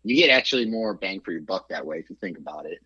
[0.04, 2.80] You get actually more bang for your buck that way if you think about it.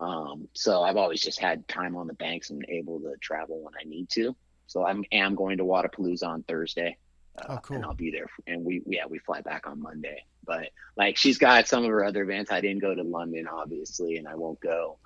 [0.00, 3.74] Um, so I've always just had time on the banks and able to travel when
[3.80, 4.34] I need to.
[4.66, 6.96] So I'm am going to Wodapalooza on Thursday.
[7.38, 7.76] Uh, Oh, cool.
[7.76, 8.28] And I'll be there.
[8.46, 10.24] And we, yeah, we fly back on Monday.
[10.44, 12.50] But like she's got some of her other events.
[12.50, 14.98] I didn't go to London, obviously, and I won't go.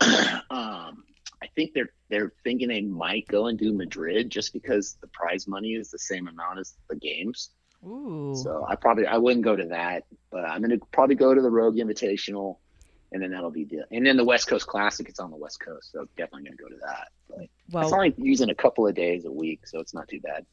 [0.50, 1.04] um,
[1.44, 5.46] I think they're they're thinking they might go and do Madrid just because the prize
[5.46, 7.50] money is the same amount as the games.
[7.86, 8.34] Ooh.
[8.34, 11.50] So I probably I wouldn't go to that, but I'm gonna probably go to the
[11.50, 12.56] Rogue Invitational,
[13.12, 15.06] and then that'll be the and then the West Coast Classic.
[15.06, 17.08] It's on the West Coast, so definitely gonna go to that.
[17.28, 20.20] But well, it's only using a couple of days a week, so it's not too
[20.20, 20.46] bad.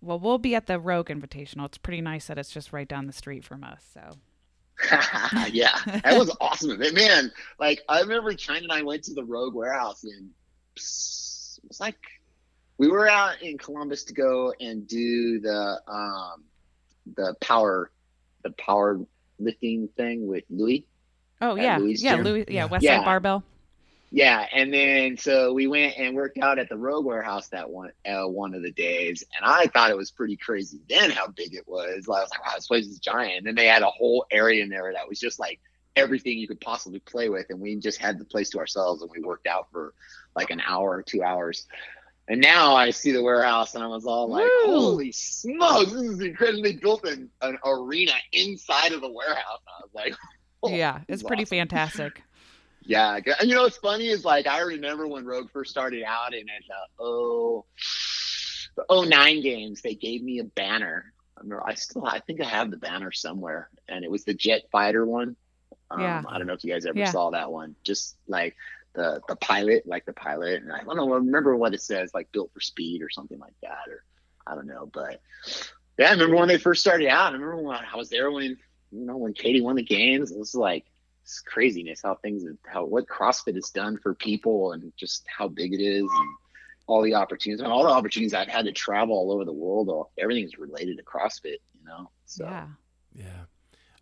[0.00, 1.64] well, we'll be at the Rogue Invitational.
[1.66, 3.84] It's pretty nice that it's just right down the street from us.
[3.92, 4.18] So
[5.52, 6.78] yeah, that was awesome.
[6.78, 10.30] Man, like I remember Chyna and I went to the Rogue Warehouse and
[10.76, 10.80] it
[11.68, 11.96] was like
[12.78, 16.44] we were out in Columbus to go and do the um
[17.16, 17.90] the power
[18.42, 19.00] the power
[19.38, 20.86] lifting thing with Louis.
[21.40, 22.16] Oh yeah, Louis' yeah.
[22.16, 22.64] Louis, yeah, Yeah.
[22.66, 22.98] West Yeah.
[22.98, 23.44] Side Barbell.
[24.14, 27.90] Yeah, and then so we went and worked out at the Rogue Warehouse that one
[28.08, 31.52] uh, one of the days, and I thought it was pretty crazy then how big
[31.52, 32.06] it was.
[32.06, 33.38] like, I was like, wow, this place is giant.
[33.38, 35.58] And then they had a whole area in there that was just like
[35.96, 39.10] everything you could possibly play with, and we just had the place to ourselves, and
[39.10, 39.94] we worked out for
[40.36, 41.66] like an hour or two hours.
[42.28, 44.76] And now I see the warehouse, and I was all like, Woo.
[44.76, 45.90] "Holy smokes!
[45.90, 50.14] This is incredibly built an, an arena inside of the warehouse." I was like,
[50.62, 52.22] "Oh, yeah, it's pretty awesome." fantastic.
[52.84, 56.34] Yeah, and you know what's funny is like I remember when Rogue first started out,
[56.34, 57.66] and at the oh,
[58.76, 61.12] the 09 games, they gave me a banner.
[61.36, 64.34] I remember I still I think I have the banner somewhere, and it was the
[64.34, 65.36] Jet Fighter one.
[65.90, 66.22] Um, Yeah.
[66.28, 67.10] I don't know if you guys ever Yeah.
[67.10, 67.76] saw that one.
[67.84, 68.56] Just like
[68.94, 72.12] the the pilot, like the pilot, and I don't know, I remember what it says,
[72.14, 74.04] like built for speed or something like that, or
[74.46, 75.20] I don't know, but
[75.98, 77.30] yeah, I remember when they first started out.
[77.30, 78.56] I remember when I was there when
[78.90, 80.30] you know when Katie won the games.
[80.32, 80.84] It was like
[81.24, 85.72] it's craziness how things how what CrossFit has done for people and just how big
[85.72, 86.28] it is and
[86.86, 89.88] all the opportunities and all the opportunities I've had to travel all over the world.
[89.88, 91.58] All everything's related to CrossFit.
[91.74, 92.10] You you know.
[92.26, 92.44] So.
[92.44, 92.66] Yeah.
[93.14, 93.24] Yeah.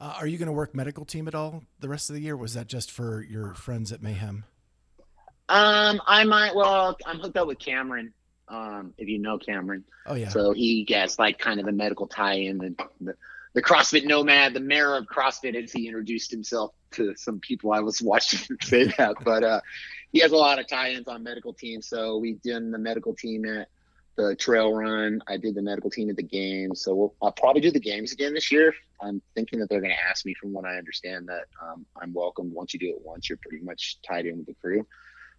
[0.00, 2.36] Uh, are you going to work medical team at all the rest of the year?
[2.36, 4.44] Was that just for your friends at Mayhem?
[5.48, 6.54] Um, I might.
[6.56, 8.12] Well, I'm hooked up with Cameron.
[8.48, 9.84] Um, if you know Cameron.
[10.06, 10.28] Oh yeah.
[10.28, 13.14] So he gets like kind of the medical tie-in, the, the
[13.54, 17.80] the CrossFit nomad, the mayor of CrossFit, as he introduced himself to some people I
[17.80, 19.16] was watching say that.
[19.24, 19.60] But uh,
[20.12, 21.88] he has a lot of tie-ins on medical teams.
[21.88, 23.68] So we did the medical team at
[24.16, 25.20] the trail run.
[25.26, 26.82] I did the medical team at the games.
[26.82, 28.74] So we'll, I'll probably do the games again this year.
[29.00, 32.12] I'm thinking that they're going to ask me, from what I understand, that um, I'm
[32.12, 32.52] welcome.
[32.52, 34.86] Once you do it once, you're pretty much tied in with the crew.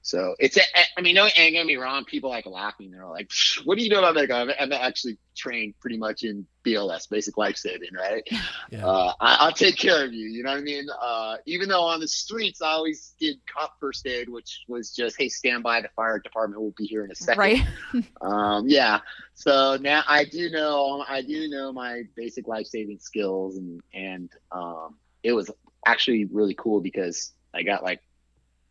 [0.03, 0.57] So it's,
[0.97, 2.03] I mean, don't get me wrong.
[2.03, 2.91] People like laughing.
[2.91, 3.31] They're like,
[3.63, 4.35] what do you know about medical?
[4.35, 8.27] I'm, I'm actually trained pretty much in BLS, basic life saving, right?
[8.69, 8.85] Yeah.
[8.85, 10.27] Uh, I, will take care of you.
[10.27, 10.87] You know what I mean?
[11.01, 15.15] Uh, even though on the streets, I always did cop first aid, which was just,
[15.17, 15.79] hey, stand by.
[15.79, 17.39] The fire department will be here in a second.
[17.39, 17.61] Right.
[18.21, 18.99] um, yeah.
[19.35, 24.29] So now I do know, I do know my basic life saving skills and, and,
[24.51, 25.49] um, it was
[25.85, 28.01] actually really cool because I got like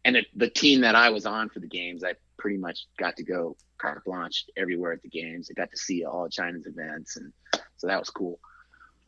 [0.05, 3.17] and it, the team that I was on for the games, I pretty much got
[3.17, 5.49] to go carte blanche everywhere at the games.
[5.51, 7.33] I got to see all Chyna's events, and
[7.77, 8.39] so that was cool.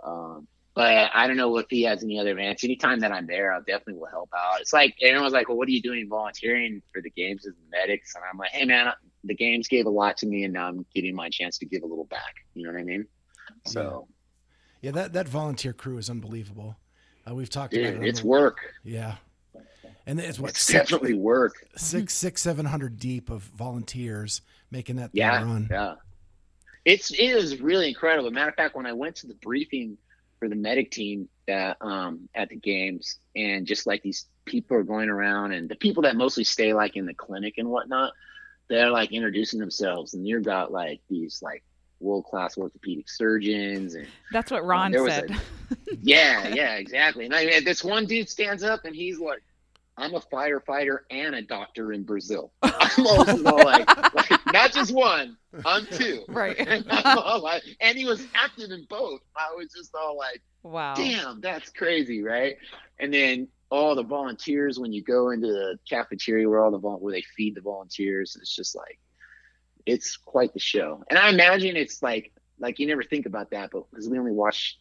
[0.05, 2.64] Um, but I don't know if he has any other events.
[2.64, 4.61] Anytime that I'm there, I definitely will help out.
[4.61, 8.14] It's like everyone's like, "Well, what are you doing volunteering for the games as medics?"
[8.16, 8.92] And I'm like, "Hey, man,
[9.22, 11.84] the games gave a lot to me, and now I'm getting my chance to give
[11.84, 13.07] a little back." You know what I mean?
[13.66, 14.09] So,
[14.82, 16.76] yeah, that that volunteer crew is unbelievable.
[17.28, 18.09] Uh, we've talked Dude, about it.
[18.09, 18.59] It's the, work.
[18.82, 19.16] Yeah,
[20.07, 21.67] and it's what it's six, definitely work.
[21.77, 25.69] Six, six, seven hundred deep of volunteers making that yeah, run.
[25.71, 25.95] Yeah,
[26.85, 28.31] it's it is really incredible.
[28.31, 29.97] Matter of fact, when I went to the briefing
[30.39, 34.83] for the medic team that um, at the games, and just like these people are
[34.83, 38.13] going around, and the people that mostly stay like in the clinic and whatnot,
[38.69, 41.63] they're like introducing themselves, and you've got like these like
[42.01, 45.31] world class orthopedic surgeons and that's what Ron um, said.
[45.31, 45.37] A,
[46.03, 47.25] yeah, yeah, exactly.
[47.25, 49.43] And I this one dude stands up and he's like,
[49.97, 52.53] I'm a firefighter and a doctor in Brazil.
[52.62, 56.24] I'm also like, like, not just one, I'm two.
[56.28, 56.57] Right.
[56.66, 56.86] And,
[57.42, 59.20] like, and he was active in both.
[59.36, 62.57] I was just all like, wow, damn, that's crazy, right?
[62.99, 67.12] And then all the volunteers when you go into the cafeteria where all the where
[67.12, 68.99] they feed the volunteers, it's just like,
[69.86, 71.05] it's quite the show.
[71.09, 74.32] And I imagine it's like, like you never think about that, but because we only
[74.32, 74.78] watch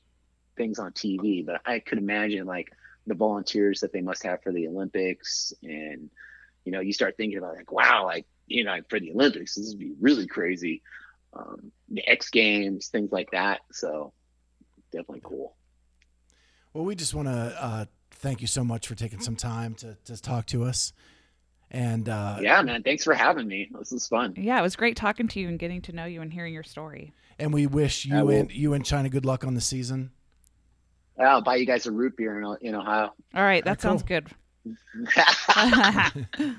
[0.58, 2.72] things on TV, but I could imagine like
[3.08, 5.54] the volunteers that they must have for the Olympics.
[5.64, 6.10] And,
[6.66, 9.70] you know, you start thinking about like, wow, like, you know, for the Olympics, this
[9.70, 10.82] would be really crazy.
[11.34, 13.62] Um, the X Games, things like that.
[13.72, 14.14] So
[14.92, 15.56] definitely cool.
[16.74, 19.98] Well, we just want to uh, thank you so much for taking some time to,
[20.06, 20.94] to talk to us.
[21.72, 23.70] And uh, yeah, man, thanks for having me.
[23.80, 24.36] This is fun.
[24.38, 26.64] Yeah, it was great talking to you and getting to know you and hearing your
[26.64, 27.14] story.
[27.40, 30.12] And we wish you and you and Chyna good luck on the season.
[31.20, 33.14] I'll buy you guys a root beer in, in Ohio.
[33.34, 34.28] All right, that sounds good.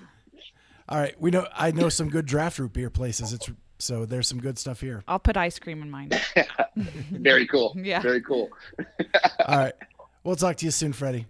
[0.89, 3.33] All right, we know I know some good draft root beer places.
[3.33, 3.49] It's
[3.79, 5.03] so there's some good stuff here.
[5.09, 6.11] I'll put ice cream in mine.
[7.11, 7.75] Very cool.
[7.77, 8.01] Yeah.
[8.01, 8.51] Very cool.
[9.47, 9.75] All right.
[10.23, 11.27] We'll talk to you soon, Freddy.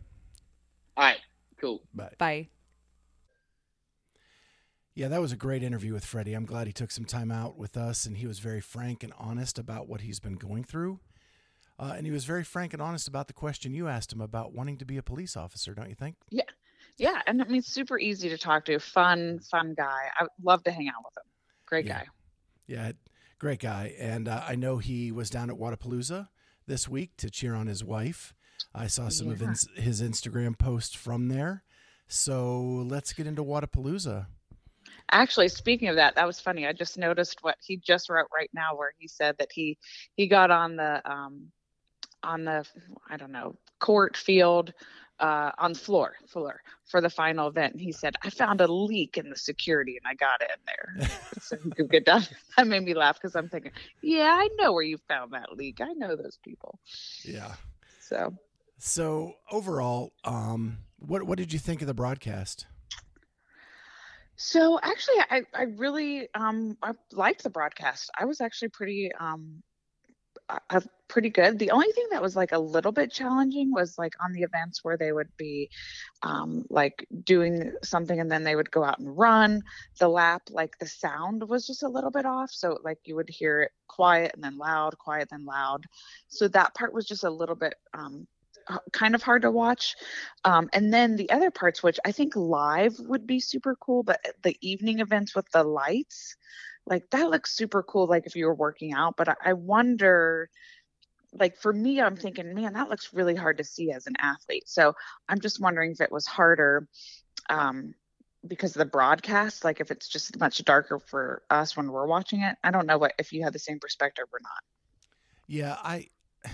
[0.96, 1.18] All right.
[1.60, 1.82] Cool.
[1.94, 2.12] Bye.
[2.18, 2.48] Bye.
[4.94, 6.34] Yeah, that was a great interview with Freddy.
[6.34, 9.12] I'm glad he took some time out with us and he was very frank and
[9.18, 11.00] honest about what he's been going through.
[11.78, 14.52] Uh, and he was very frank and honest about the question you asked him about
[14.52, 16.16] wanting to be a police officer, don't you think?
[16.30, 16.44] Yeah.
[16.96, 17.20] Yeah.
[17.26, 18.78] And I mean, super easy to talk to.
[18.78, 20.10] Fun, fun guy.
[20.18, 21.30] I love to hang out with him.
[21.66, 21.98] Great yeah.
[21.98, 22.06] guy.
[22.68, 22.92] Yeah.
[23.38, 23.94] Great guy.
[23.98, 26.28] And uh, I know he was down at Wodapalooza
[26.66, 28.34] this week to cheer on his wife.
[28.72, 29.32] I saw some yeah.
[29.34, 31.64] of his, his Instagram posts from there.
[32.06, 34.26] So let's get into Wodapalooza.
[35.10, 36.66] Actually, speaking of that, that was funny.
[36.66, 39.78] I just noticed what he just wrote right now, where he said that he
[40.16, 41.48] he got on the um,
[42.24, 42.66] on the
[43.08, 44.72] I don't know court field
[45.20, 47.72] uh, on floor floor for the final event.
[47.74, 51.08] And he said, "I found a leak in the security, and I got in there."
[51.40, 52.26] so he could get done.
[52.56, 53.72] That made me laugh because I'm thinking,
[54.02, 55.80] "Yeah, I know where you found that leak.
[55.80, 56.78] I know those people."
[57.24, 57.54] Yeah.
[58.00, 58.34] So.
[58.78, 62.66] So overall, um, what what did you think of the broadcast?
[64.36, 68.10] So actually, I I really um I liked the broadcast.
[68.18, 69.62] I was actually pretty um
[70.48, 71.58] uh, pretty good.
[71.58, 74.82] The only thing that was like a little bit challenging was like on the events
[74.82, 75.70] where they would be
[76.22, 79.62] um, like doing something and then they would go out and run
[79.98, 80.42] the lap.
[80.50, 82.50] Like the sound was just a little bit off.
[82.50, 85.84] So like you would hear it quiet and then loud, quiet, then loud.
[86.28, 88.26] So that part was just a little bit um,
[88.92, 89.94] kind of hard to watch.
[90.44, 94.20] Um, and then the other parts, which I think live would be super cool, but
[94.42, 96.36] the evening events with the lights,
[96.86, 100.48] like that looks super cool like if you were working out but i wonder
[101.38, 104.68] like for me, I'm thinking, man, that looks really hard to see as an athlete.
[104.68, 104.94] So
[105.28, 106.88] I'm just wondering if it was harder
[107.50, 107.94] um,
[108.46, 112.42] because of the broadcast, like if it's just much darker for us when we're watching
[112.42, 112.56] it.
[112.62, 114.62] I don't know what if you have the same perspective or not.
[115.46, 116.08] Yeah, I.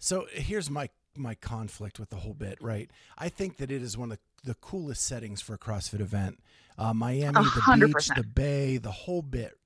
[0.00, 2.88] So here's my my conflict with the whole bit, right?
[3.18, 6.38] I think that it is one of the, the coolest settings for a CrossFit event.
[6.78, 7.86] Uh, Miami, the 100%.
[7.86, 9.57] beach, the bay, the whole bit.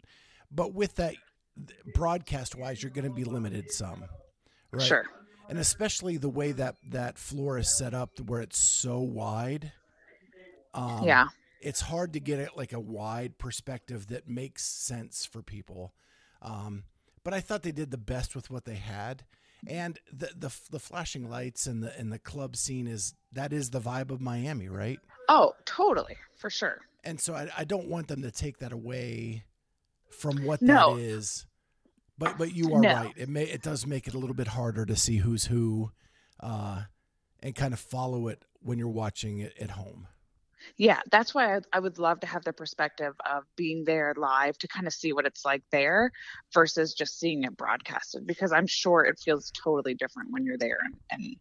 [0.54, 1.14] But with that,
[1.94, 4.04] broadcast wise, you're going to be limited some,
[4.70, 4.82] right?
[4.82, 5.06] Sure.
[5.48, 9.72] And especially the way that that floor is set up, where it's so wide.
[10.74, 11.26] Um, yeah.
[11.60, 15.92] it's hard to get it like a wide perspective that makes sense for people.
[16.40, 16.84] Um,
[17.24, 19.24] but I thought they did the best with what they had,
[19.66, 23.70] and the the the flashing lights and the and the club scene is that is
[23.70, 24.98] the vibe of Miami, right?
[25.28, 26.78] Oh, totally, for sure.
[27.04, 29.44] And so I, I don't want them to take that away
[30.12, 30.94] from what No.
[30.94, 31.46] that is.
[32.18, 32.94] But but you are No.
[32.94, 33.14] right.
[33.16, 35.90] It may it does make it a little bit harder to see who's who,
[36.40, 36.82] uh,
[37.40, 40.06] and kind of follow it when you're watching it at home.
[40.76, 44.56] Yeah, that's why I, I would love to have the perspective of being there live
[44.58, 46.12] to kind of see what it's like there
[46.54, 50.78] versus just seeing it broadcasted because I'm sure it feels totally different when you're there
[51.10, 51.36] and,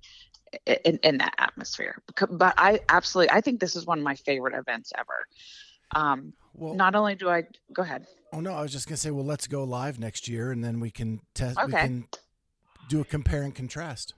[0.65, 2.01] and in, in that atmosphere.
[2.31, 5.25] But I absolutely, I think this is one of my favorite events ever.
[5.93, 7.43] Um, Well, not only do I
[7.73, 8.07] go ahead.
[8.33, 10.79] Oh no, I was just gonna say, well, let's go live next year, and then
[10.79, 11.57] we can test.
[11.65, 11.81] We Okay.
[11.81, 12.07] can
[12.87, 14.13] do a compare and contrast.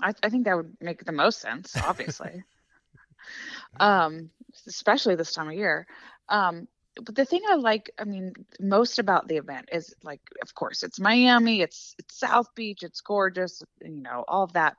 [0.00, 2.44] I, I think that would make the most sense, obviously.
[3.80, 4.30] um,
[4.66, 5.86] especially this time of year.
[6.28, 6.68] Um,
[7.04, 10.82] but the thing I like, I mean, most about the event is like, of course,
[10.82, 14.76] it's Miami, it's it's South Beach, it's gorgeous, you know, all of that.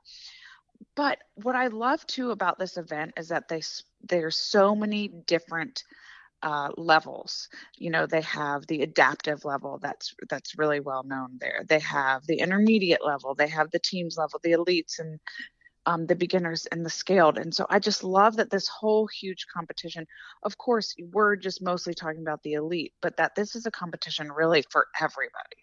[0.94, 3.62] But what I love too about this event is that they
[4.02, 5.82] there's so many different
[6.44, 7.48] uh, levels.
[7.76, 11.64] You know, they have the adaptive level that's that's really well known there.
[11.66, 13.34] They have the intermediate level.
[13.34, 15.18] They have the teams level, the elites, and
[15.86, 17.38] um, the beginners and the scaled.
[17.38, 20.06] And so I just love that this whole huge competition.
[20.42, 24.30] Of course, we're just mostly talking about the elite, but that this is a competition
[24.30, 25.56] really for everybody.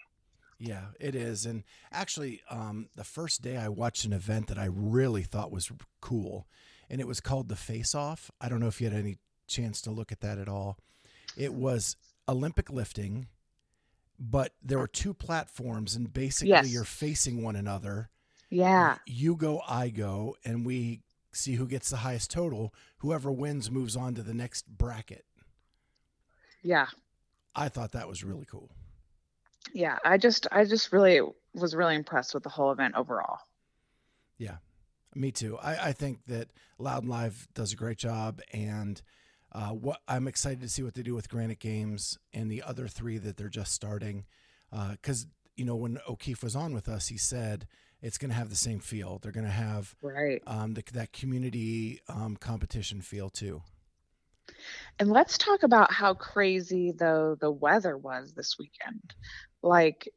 [0.58, 1.46] Yeah, it is.
[1.46, 5.72] And actually, um, the first day I watched an event that I really thought was
[6.02, 6.48] cool,
[6.90, 8.32] and it was called the Face Off.
[8.40, 9.18] I don't know if you had any
[9.52, 10.78] chance to look at that at all.
[11.38, 11.96] It was
[12.28, 13.28] Olympic lifting,
[14.20, 16.72] but there were two platforms, and basically Yes.
[16.72, 18.10] you're facing one another.
[18.50, 18.98] Yeah.
[19.06, 22.74] You go, I go, and we see who gets the highest total.
[22.98, 25.26] Whoever wins moves on to the next bracket.
[26.62, 26.88] Yeah.
[27.56, 28.70] I thought that was really cool.
[29.74, 29.98] Yeah.
[30.04, 31.22] I just, I just really
[31.54, 33.40] was really impressed with the whole event overall.
[34.38, 34.58] Yeah.
[35.16, 35.58] Me too.
[35.58, 39.02] I, I think that Loud and Live does a great job, and
[39.52, 42.88] uh, what I'm excited to see what they do with Granite Games and the other
[42.88, 44.26] three that they're just starting.
[44.92, 47.68] Because you know, when O'Keefe was on with us, he said
[48.02, 49.20] it's going to have the same feel.
[49.20, 50.42] They're going to have Right.
[50.48, 53.62] um, the, that community um, competition feel too.
[55.00, 59.14] And let's talk about how crazy though the weather was this weekend.
[59.62, 60.10] Like,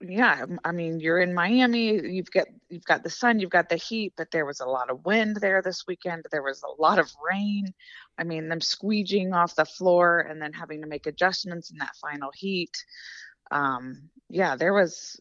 [0.00, 3.76] yeah, I mean, you're in Miami, you've got you've got the sun, you've got the
[3.76, 6.26] heat, but there was a lot of wind there this weekend.
[6.30, 7.72] There was a lot of rain.
[8.18, 11.96] I mean, them squeegeeing off the floor and then having to make adjustments in that
[12.00, 12.76] final heat.
[13.50, 15.20] Um, yeah, there was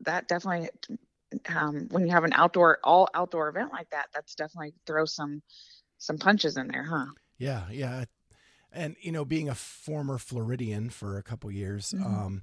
[0.00, 0.68] that definitely
[1.54, 5.42] um, when you have an outdoor all outdoor event like that, that's definitely throw some
[5.98, 7.06] some punches in there, huh?
[7.38, 8.04] Yeah, yeah.
[8.72, 12.04] And you know, being a former Floridian for a couple years, Mhm.
[12.04, 12.42] um,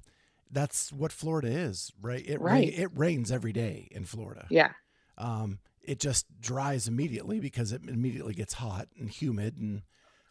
[0.50, 2.24] that's what Florida is, right?
[2.26, 4.46] It ra- it rains every day in Florida.
[4.50, 4.70] Yeah.
[5.18, 9.82] um, it just dries immediately because it immediately gets hot and humid and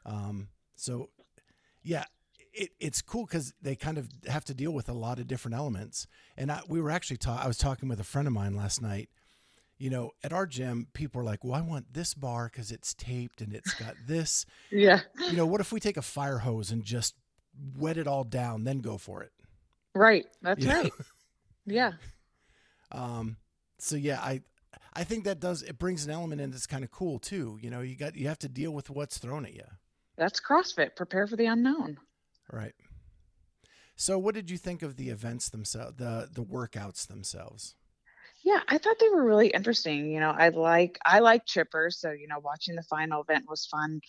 [0.05, 1.09] um, so
[1.82, 2.03] yeah
[2.53, 5.55] it, it's cool because they kind of have to deal with a lot of different
[5.55, 6.07] elements
[6.38, 8.82] and I, we were actually ta- i was talking with a friend of mine last
[8.82, 9.07] night
[9.78, 12.93] you know at our gym people are like well i want this bar because it's
[12.93, 14.99] taped and it's got this Yeah.
[15.30, 17.16] you know what if we take a fire hose and just
[17.78, 19.32] wet it all down then go for it
[19.96, 20.26] Right.
[20.41, 20.82] That's know?
[20.82, 20.93] right.
[21.66, 21.93] Yeah.
[22.91, 23.38] Um,
[23.80, 24.41] so yeah, I
[24.93, 27.58] I think that does it brings an element in that's kind of cool too.
[27.62, 29.64] You know, you got you have to deal with what's thrown at you.
[30.18, 30.96] That's CrossFit.
[30.96, 31.98] Prepare for the unknown.
[32.52, 32.74] Right.
[33.96, 37.76] So what did you think of the events themselves, the the workouts themselves?
[38.43, 40.12] Yeah, I thought they were really interesting.
[40.12, 43.66] You know, I like I like chippers, so you know, watching the final event was
[43.66, 44.02] fun.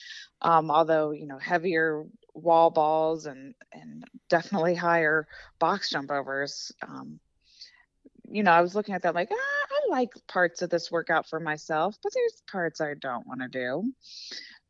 [0.43, 2.05] Um, although you know, heavier
[2.37, 5.27] wall balls and and definitely higher
[5.59, 6.73] box jump overs.
[6.87, 7.19] Um,
[8.29, 11.29] you know, I was looking at that like, ah, I like parts of this workout
[11.29, 13.93] for myself, but there's parts I don't want to do.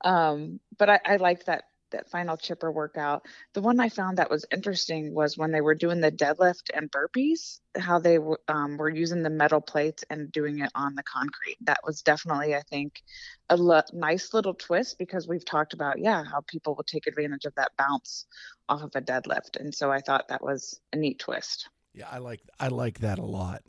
[0.04, 1.64] Um, but I, I like that
[1.96, 3.26] that final chipper workout.
[3.54, 6.90] The one I found that was interesting was when they were doing the deadlift and
[6.90, 8.18] burpees, how they
[8.48, 11.56] um, were using the metal plates and doing it on the concrete.
[11.62, 13.02] That was definitely, I think,
[13.48, 17.54] a nice little twist because we've talked about, yeah, how people will take advantage of
[17.56, 18.26] that bounce
[18.68, 19.58] off of a deadlift.
[19.58, 21.68] And so I thought that was a neat twist.
[21.94, 23.62] Yeah, I like I like that a lot.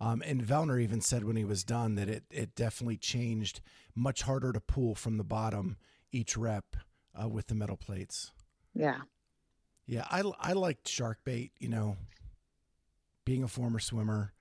[0.00, 3.60] Um, and Vellner even said when he was done that it it definitely changed,
[3.94, 5.76] much harder to pull from the bottom
[6.10, 6.76] each rep
[7.20, 8.32] uh, with the metal plates.
[8.74, 8.98] Yeah.
[9.86, 11.52] Yeah, I I liked shark bait.
[11.58, 11.96] You know,
[13.24, 14.32] being a former swimmer.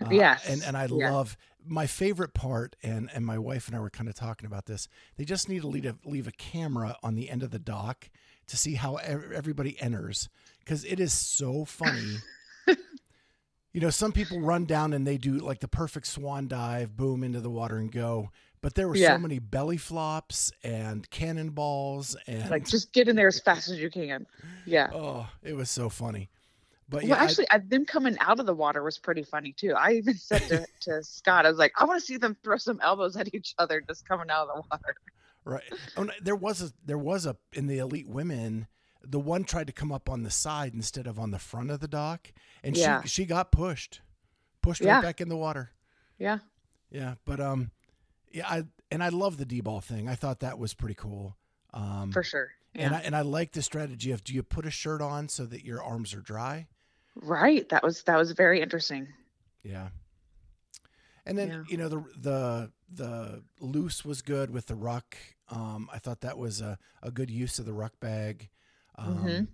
[0.00, 0.44] Uh, yes.
[0.48, 1.12] And and I yeah.
[1.12, 4.66] love my favorite part, and and my wife and I were kind of talking about
[4.66, 4.88] this.
[5.16, 8.08] They just need to leave a, leave a camera on the end of the dock
[8.46, 10.28] to see how everybody enters
[10.60, 12.16] because it is so funny.
[13.72, 17.24] you know, some people run down and they do like the perfect swan dive, boom
[17.24, 18.30] into the water and go.
[18.64, 19.14] But there were yeah.
[19.14, 23.78] so many belly flops and cannonballs and like just get in there as fast as
[23.78, 24.26] you can.
[24.64, 24.88] Yeah.
[24.90, 26.30] Oh, it was so funny.
[26.88, 29.74] But yeah, well, actually, I, them coming out of the water was pretty funny too.
[29.74, 32.56] I even said to, to Scott, I was like, I want to see them throw
[32.56, 34.94] some elbows at each other just coming out of the water.
[35.44, 35.74] Right.
[35.98, 38.66] Oh, there was a there was a in the elite women
[39.02, 41.80] the one tried to come up on the side instead of on the front of
[41.80, 43.02] the dock, and yeah.
[43.02, 44.00] she she got pushed,
[44.62, 44.94] pushed yeah.
[44.94, 45.72] right back in the water.
[46.18, 46.38] Yeah.
[46.90, 47.72] Yeah, but um,
[48.34, 50.08] yeah, I and I love the D ball thing.
[50.08, 51.36] I thought that was pretty cool.
[51.72, 52.50] Um, For sure.
[52.74, 52.86] Yeah.
[52.86, 55.46] And I and I like the strategy of do you put a shirt on so
[55.46, 56.66] that your arms are dry?
[57.14, 57.68] Right.
[57.68, 59.06] That was that was very interesting.
[59.62, 59.88] Yeah.
[61.24, 61.62] And then yeah.
[61.68, 65.16] you know the the the loose was good with the ruck.
[65.48, 68.48] Um, I thought that was a, a good use of the ruck bag.
[68.96, 69.44] Um, mm-hmm.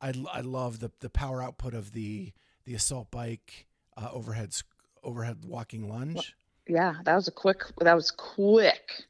[0.00, 2.32] I, I love the the power output of the
[2.64, 3.66] the assault bike
[3.96, 4.54] uh, overhead
[5.02, 6.36] overhead walking lunge.
[6.70, 7.64] Yeah, that was a quick.
[7.80, 9.04] That was quick.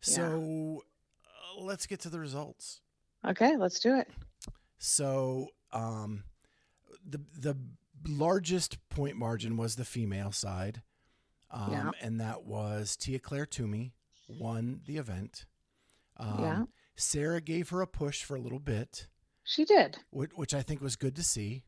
[0.00, 1.60] So yeah.
[1.60, 2.80] uh, let's get to the results.
[3.26, 4.08] Okay, let's do it.
[4.78, 6.22] So um,
[7.04, 7.56] the the
[8.06, 10.82] largest point margin was the female side,
[11.50, 11.90] um, yeah.
[12.00, 13.92] and that was Tia-Clair Toomey
[14.28, 15.44] won the event.
[16.18, 16.62] Um, yeah.
[16.94, 19.08] Sarah gave her a push for a little bit.
[19.42, 21.64] She did, which I think was good to see.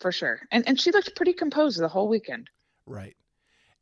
[0.00, 2.48] For sure, and and she looked pretty composed the whole weekend.
[2.86, 3.16] Right,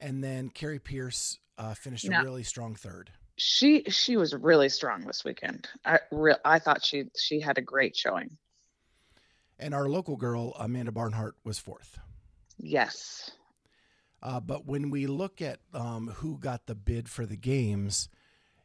[0.00, 3.10] and then Kari Pearce uh, finished a really strong third.
[3.36, 5.68] She she was really strong this weekend.
[5.84, 8.36] I re- I thought she she had a great showing.
[9.58, 11.98] And our local girl Amanda Barnhart was fourth.
[12.58, 13.30] Yes.
[14.22, 18.08] Uh, but when we look at um, who got the bid for the games,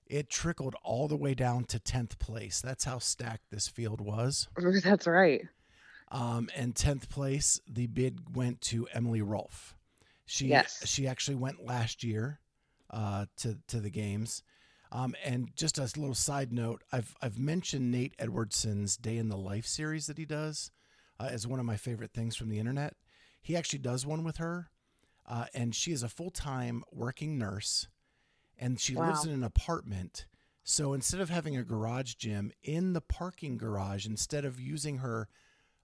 [0.07, 2.61] it trickled all the way down to 10th place.
[2.61, 4.47] That's how stacked this field was.
[4.83, 5.41] That's right.
[6.11, 9.75] Um, and 10th place, the bid went to Emily Rolfe.
[10.29, 10.85] She yes.
[10.85, 12.39] she actually went last year
[12.89, 14.43] uh, to to the games.
[14.91, 19.37] Um, and just a little side note, I've I've mentioned Nate Edwardson's Day in the
[19.37, 20.71] Life series that he does
[21.19, 22.95] uh, as one of my favorite things from the internet.
[23.41, 24.69] He actually does one with her,
[25.27, 27.87] uh, and she is a full time working nurse
[28.59, 29.07] and she wow.
[29.07, 30.27] lives in an apartment.
[30.63, 35.27] So instead of having a garage gym in the parking garage, instead of using her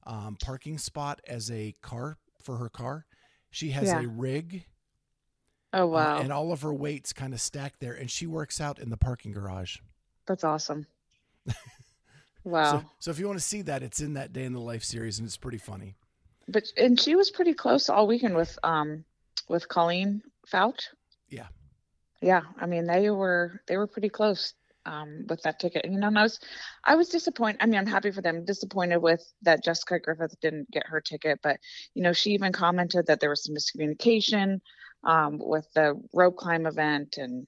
[0.05, 3.05] um, parking spot as a car for her car,
[3.55, 4.01] she has yeah.
[4.01, 4.65] a rig.
[5.73, 6.17] Oh uh, wow!
[6.17, 8.89] Uh, and all of her weights kind of stacked there, and she works out in
[8.89, 9.77] the parking garage.
[10.25, 10.87] That's awesome.
[12.43, 12.71] wow!
[12.71, 14.83] So, so if you want to see that, it's in that Day in the Life
[14.83, 15.95] series, and it's pretty funny.
[16.47, 19.05] But and she was pretty close all weekend with um
[19.47, 20.87] with Colleen Fotsch.
[21.29, 21.47] Yeah
[22.25, 24.53] yeah i mean they were they were pretty close
[24.85, 25.85] um, with that ticket.
[25.85, 26.39] You know and i was
[26.83, 30.69] i was disappointed i mean i'm happy for them disappointed with that jessica griffith didn't
[30.71, 31.57] get her ticket but
[31.93, 34.59] you know she even commented that there was some miscommunication
[35.03, 37.47] um, with the rope climb event and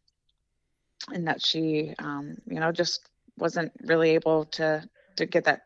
[1.09, 3.07] and that she um, you know just
[3.37, 5.61] wasn't really able to to get that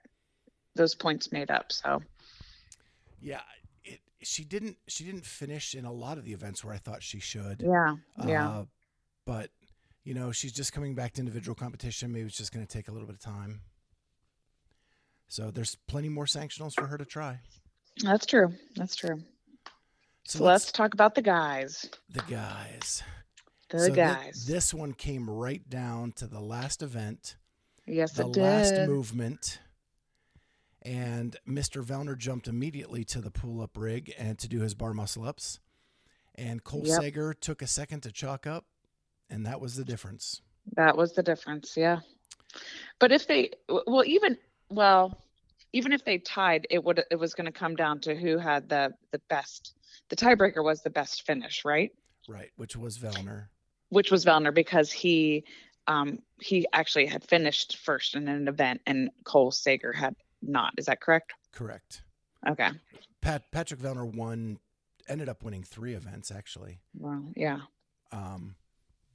[0.76, 2.02] those points made up so.
[3.20, 3.42] Yeah
[3.84, 7.04] it, she didn't she didn't finish in a lot of the events where i thought
[7.04, 7.62] she should.
[7.66, 7.96] Yeah
[8.26, 8.50] yeah.
[8.50, 8.66] Uh,
[9.26, 9.50] but
[10.04, 12.12] you know she's just coming back to individual competition.
[12.12, 13.62] Maybe it's just going to take a little bit of time.
[15.28, 17.40] So there's plenty more sanctionals for her to try.
[18.04, 18.54] That's true.
[18.76, 19.22] That's true.
[20.24, 21.90] So, so let's, let's, talk about the guys.
[22.10, 23.04] The guys.
[23.70, 24.46] The so guys.
[24.46, 27.38] Th- this one came right down to the last event.
[27.88, 28.44] Yes, the it did.
[28.44, 29.60] last movement.
[30.82, 31.84] And Mr.
[31.84, 35.60] Vellner jumped immediately to the pull up rig and to do his bar muscle ups.
[36.36, 37.02] And Cole yep.
[37.02, 38.66] Sager took a second to chalk up
[39.32, 40.42] and that was the difference.
[40.76, 42.02] That was the difference, yeah.
[43.00, 44.38] But if they, well, even
[44.70, 45.18] well,
[45.74, 48.70] even if they tied, it would it was going to come down to who had
[48.70, 49.74] the the best.
[50.10, 51.92] The tiebreaker was the best finish, right?
[52.28, 53.48] Right, which was Vellner.
[53.90, 55.46] Which was Vellner because he
[55.88, 60.74] um, he actually had finished first in an event, and Cole Sager had not.
[60.78, 61.34] Is that correct?
[61.52, 62.04] Correct.
[62.48, 62.70] Okay.
[63.22, 64.60] Pat Patrick Vellner won,
[65.08, 66.80] ended up winning three events actually.
[66.98, 67.60] Well, yeah.
[68.12, 68.56] Um,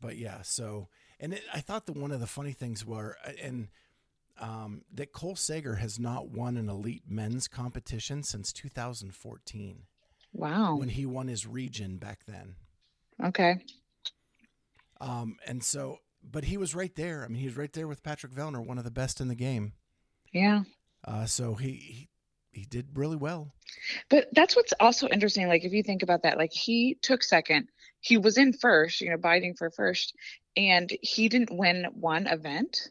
[0.06, 0.88] but yeah, so
[1.18, 3.66] and it, I thought that one of the funny things were and
[4.40, 9.82] um, that Cole Sager has not won an elite men's competition since 2014
[10.32, 10.76] Wow.
[10.76, 12.54] when he won his region back then.
[13.24, 13.56] Okay.
[15.00, 17.24] Um, and so, but he was right there.
[17.24, 19.34] I mean, he was right there with Patrick Vellner, one of the best in the
[19.34, 19.72] game.
[20.32, 20.62] Yeah.
[21.04, 22.08] Uh, so he, he
[22.56, 23.52] he did really well.
[24.08, 25.46] But that's what's also interesting.
[25.46, 27.68] Like if you think about that, like he took second,
[28.00, 30.14] he was in first, you know, biting for first,
[30.56, 32.88] and he didn't win one event.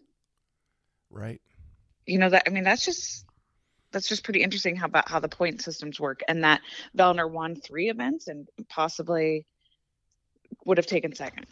[1.10, 1.42] Right.
[2.06, 3.26] You know that I mean that's just
[3.92, 6.62] that's just pretty interesting how about how the point systems work and that
[6.96, 9.48] Vellner won three events and possibly
[10.66, 11.48] would have taken second.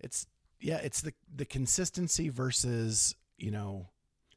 [0.00, 0.26] It's
[0.60, 3.88] yeah, it's the the consistency versus you know,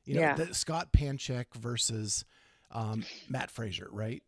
[0.06, 0.36] you know, Yeah.
[0.36, 2.24] the, Scott Panchik versus
[2.72, 4.22] um, Mat Fraser, right?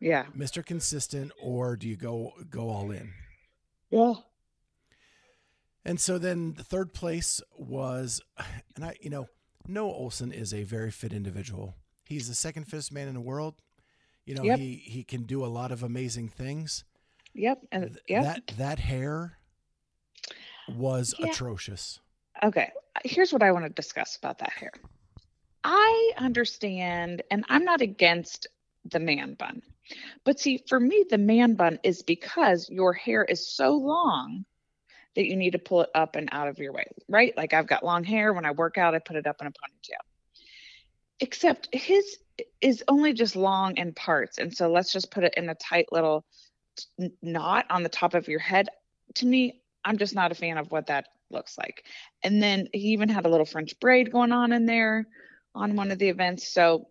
[0.00, 0.26] Yeah.
[0.36, 0.64] Mr.
[0.64, 3.12] Consistent, or do you go go all in?
[3.90, 4.14] Yeah.
[5.84, 8.20] And so then the third place was,
[8.76, 9.26] and I, you know,
[9.66, 11.74] Noah Ohlsen is a very fit individual.
[12.04, 13.54] He's the second fittest man in the world.
[14.24, 14.58] You know, Yep.
[14.58, 16.84] he he can do a lot of amazing things.
[17.34, 17.62] Yep.
[17.72, 18.22] And yep.
[18.24, 19.38] That that hair
[20.68, 21.28] was Yeah.
[21.28, 22.00] atrocious.
[22.42, 22.70] Okay,
[23.04, 24.70] here's what I want to discuss about that hair.
[25.70, 28.46] I understand, and I'm not against
[28.86, 29.60] the man bun.
[30.24, 34.46] But see, for me, the man bun is because your hair is so long
[35.14, 37.36] that you need to pull it up and out of your way, right?
[37.36, 38.32] Like I've got long hair.
[38.32, 40.00] When I work out, I put it up in a ponytail.
[41.20, 42.16] Except his
[42.62, 44.38] is only just long in parts.
[44.38, 46.24] And so let's just put it in a tight little
[47.20, 48.68] knot on the top of your head.
[49.16, 51.84] To me, I'm just not a fan of what that looks like.
[52.22, 55.06] And then he even had a little French braid going on in there
[55.54, 56.48] on one of the events.
[56.48, 56.86] So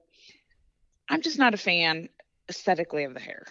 [1.10, 2.10] I'm just not a fan
[2.49, 3.45] aesthetically of the hair.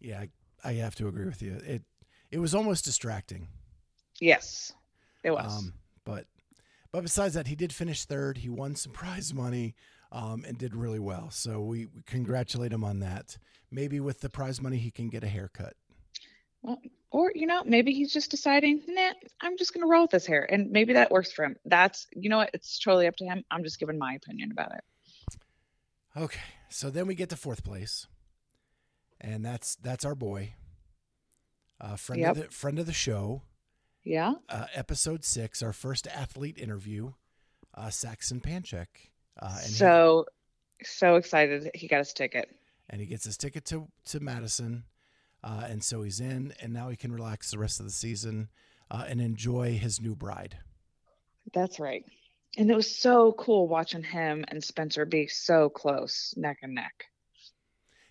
[0.00, 0.28] Yeah, I,
[0.64, 1.58] I have to agree with you.
[1.64, 1.82] It
[2.30, 3.48] it was almost distracting.
[4.20, 4.72] Yes,
[5.22, 5.58] it was.
[5.58, 6.26] Um, but
[6.92, 8.38] but besides that, he did finish third.
[8.38, 9.74] He won some prize money
[10.12, 11.30] um, and did really well.
[11.30, 13.38] So we, we congratulate him on that.
[13.70, 15.74] Maybe with the prize money, he can get a haircut.
[16.62, 16.80] well,
[17.10, 20.46] or you know, maybe he's just deciding, nah, I'm just gonna roll with this hair,
[20.52, 21.56] and maybe that works for him.
[21.64, 23.44] That's you know what, it's totally up to him.
[23.50, 24.84] I'm just giving my opinion about it.
[26.16, 28.06] Okay, so then we get to fourth place,
[29.20, 30.54] and that's that's our boy,
[31.80, 32.30] uh, friend Yep.
[32.30, 33.42] of the friend of the show,
[34.04, 34.34] Yeah.
[34.48, 37.12] uh, episode six, our first athlete interview,
[37.74, 40.26] uh, Saxon Panchik, uh, and he- so
[40.82, 42.48] so excited he got his ticket.
[42.90, 44.84] and he gets his ticket to to Madison,
[45.44, 48.48] uh, and so he's in, and now he can relax the rest of the season
[48.90, 50.58] uh, and enjoy his new bride.
[51.52, 52.04] That's right.
[52.56, 57.04] And it was so cool watching him and Spencer be so close, neck and neck.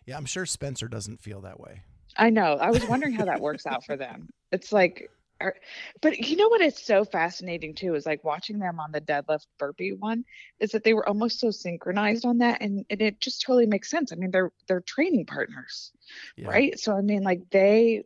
[0.05, 1.81] Yeah, I'm sure Spencer doesn't feel that way.
[2.15, 2.53] I know.
[2.53, 4.29] I was wondering how that works out for them.
[4.49, 5.11] It's like,
[6.01, 9.45] but you know what is so fascinating too is like watching them on the deadlift
[9.59, 10.23] burpee one
[10.59, 13.89] is that they were almost so synchronized on that, and, and it just totally makes
[13.89, 14.11] sense.
[14.11, 15.91] I mean, they're they're training partners,
[16.35, 16.49] Yeah.
[16.49, 16.79] right?
[16.79, 18.03] So I mean, like they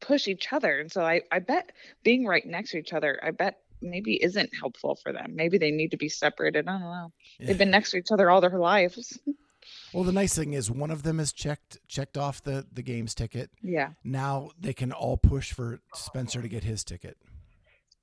[0.00, 3.30] push each other, and so I I bet being right next to each other, I
[3.30, 5.34] bet maybe isn't helpful for them.
[5.34, 6.68] Maybe they need to be separated.
[6.68, 7.12] I don't know.
[7.38, 7.46] Yeah.
[7.48, 9.18] They've been next to each other all their lives.
[9.92, 13.14] Well, the nice thing is one of them has checked checked off the the games
[13.14, 13.50] ticket.
[13.62, 17.16] yeah, Now they can all push for Spencer to get his ticket.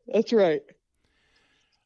[0.07, 0.61] that's right.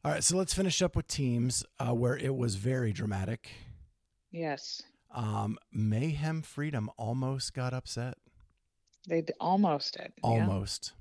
[0.05, 3.49] All right, so let's finish up with teams uh, where it was very dramatic.
[4.31, 8.17] Yes, Um, Mayhem Freedom almost got upset.
[9.07, 10.11] they almost did.
[10.23, 10.29] Yeah.
[10.29, 10.91] Almost.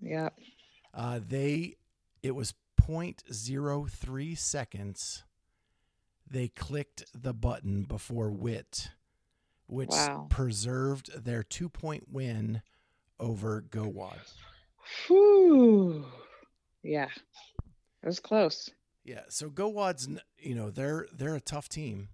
[0.00, 0.28] Yeah.
[0.94, 1.76] Uh, they
[2.22, 5.24] it was 0.03 seconds.
[6.32, 8.88] They clicked the button before Wit,
[9.66, 10.28] which Wow.
[10.30, 12.62] preserved their two point win
[13.20, 14.18] over GoWOD.
[15.06, 16.06] Whew.
[16.82, 17.10] Yeah.
[18.02, 18.70] It was close.
[19.04, 20.08] Yeah, so GoWOD's
[20.38, 22.08] you know they're they're a tough team.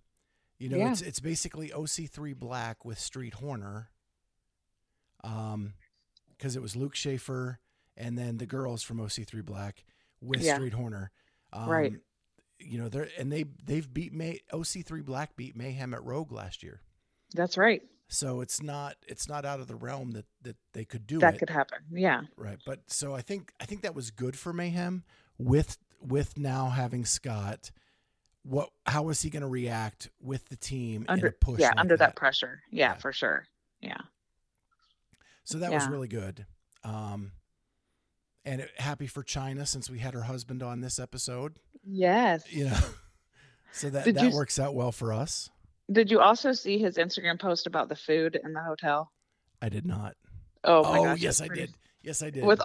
[0.59, 0.91] You know, Yeah.
[0.91, 3.91] it's it's basically OC3 Black with Street Horner.
[5.23, 5.75] Um,
[6.31, 7.61] because it was Luke Schaefer
[7.97, 9.85] and then the girls from OC3 Black
[10.21, 10.57] with Yeah.
[10.57, 11.11] Street Horner.
[11.53, 11.93] Um, Right.
[12.61, 16.63] You know, they're and they they've beat May OC3 Black beat Mayhem at Rogue last
[16.63, 16.81] year.
[17.35, 17.83] That's right.
[18.09, 21.35] So it's not it's not out of the realm that that they could do that
[21.35, 21.39] it.
[21.39, 21.79] could happen.
[21.91, 22.23] Yeah.
[22.37, 22.59] Right.
[22.67, 25.05] But so I think I think that was good for Mayhem
[25.39, 27.71] with with now having Scott.
[28.45, 31.61] What how is he going to react with the team Under push?
[31.61, 32.63] yeah, like under that, that pressure.
[32.71, 32.95] Yeah, Yeah.
[32.95, 33.47] for sure.
[33.81, 34.01] Yeah.
[35.45, 36.47] So that was really good.
[36.85, 37.33] Um
[38.45, 41.59] and it, happy for Chyna since we had her husband on this episode.
[41.91, 42.45] Yes.
[42.51, 42.79] You know,
[43.73, 45.51] so that Did that you- works out well for us.
[45.91, 49.11] Did you also see his Instagram post about the food in the hotel?
[49.63, 50.17] I did not.
[50.65, 51.21] Oh my oh gosh.
[51.21, 51.73] yes, I did.
[52.03, 52.45] Yes, I did.
[52.45, 52.61] With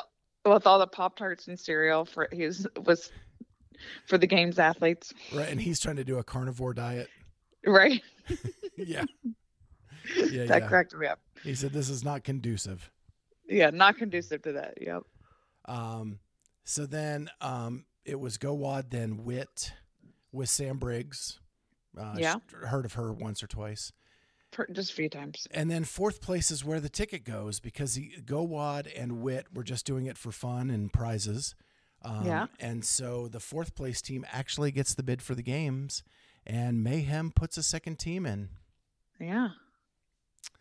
[0.45, 3.11] with all the Pop Tarts and cereal for his was
[4.07, 5.13] for the games athletes.
[5.33, 7.07] right, and he's trying to do a carnivore diet.
[7.65, 8.01] Right?
[8.77, 9.05] yeah.
[10.17, 10.67] Yeah, that yeah.
[10.67, 11.19] cracked me up.
[11.43, 12.91] He said this is not conducive.
[13.47, 14.73] Yeah, not conducive to that.
[14.81, 15.03] Yep.
[15.63, 16.19] Um,
[16.65, 19.73] so then um, it was Go Wad, then Wit
[20.31, 21.39] with Sam Briggs.
[21.97, 22.35] Uh, Yeah.
[22.51, 23.91] Heard of her once or twice.
[24.71, 25.47] Just a few times.
[25.51, 29.47] And then fourth place is where the ticket goes because the Go Wad and Wit
[29.53, 31.55] were just doing it for fun and prizes.
[32.03, 32.47] Um, Yeah.
[32.59, 36.03] And so the fourth place team actually gets the bid for the games,
[36.45, 38.49] and Mayhem puts a second team in.
[39.19, 39.49] Yeah.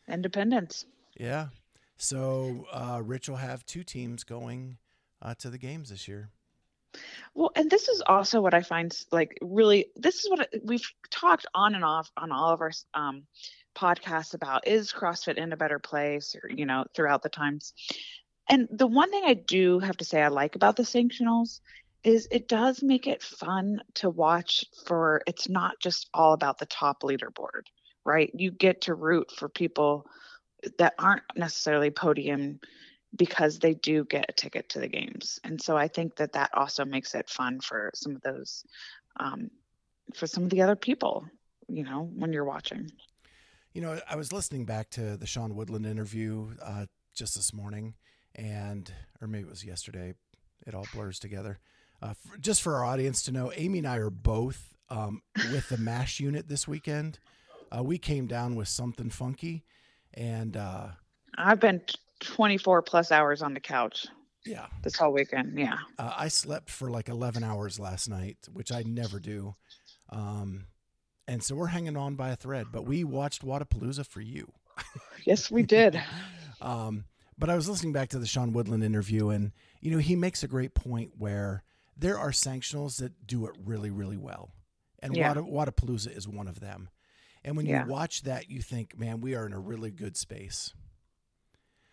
[0.08, 0.86] Independence.
[1.18, 1.48] Yeah.
[1.96, 4.78] So uh, Rich will have two teams going
[5.20, 6.30] uh, to the games this year.
[7.34, 9.86] Well, and this is also what I find like really.
[9.96, 13.24] This is what we've talked on and off on all of our um,
[13.74, 17.72] podcasts about: is CrossFit in a better place, or you know, throughout the times.
[18.48, 21.60] And the one thing I do have to say I like about the sanctionals
[22.04, 24.64] is it does make it fun to watch.
[24.86, 27.62] For it's not just all about the top leaderboard,
[28.04, 28.30] right?
[28.34, 30.06] You get to root for people
[30.78, 32.60] that aren't necessarily podium
[33.16, 36.50] because they do get a ticket to the games and so i think that that
[36.54, 38.64] also makes it fun for some of those
[39.20, 39.50] um,
[40.14, 41.24] for some of the other people
[41.68, 42.90] you know when you're watching
[43.74, 46.84] You know, I was listening back to the Sean Woodland interview uh,
[47.14, 47.94] just this morning,
[48.34, 50.14] and or maybe it was yesterday.
[50.66, 51.58] It all blurs together.
[52.02, 55.68] Uh, f just for our audience to know, Amy and I are both um, with
[55.70, 57.18] the Mash unit this weekend.
[57.74, 59.64] Uh, we came down with something funky,
[60.12, 60.88] and uh,
[61.38, 61.80] i've been
[62.22, 64.06] 24 plus hours on the couch
[64.44, 68.72] yeah, this whole weekend yeah uh, I slept for like 11 hours last night, which
[68.72, 69.54] I never do.
[70.10, 70.66] Um,
[71.28, 74.50] and so we're hanging on by a thread, but we watched Wodapalooza for you.
[75.24, 76.02] yes we did
[76.60, 77.04] Um,
[77.38, 79.50] but I was listening back to the Sean Woodland interview, and
[79.80, 81.64] you know he makes a great point where
[81.96, 84.52] there are sanctionals that do it really, really well,
[85.00, 85.34] and Yeah.
[85.34, 86.88] Wada, Wodapalooza is one of them.
[87.44, 87.84] And when Yeah.
[87.84, 90.72] you watch that, you think, man, we are in a really good space.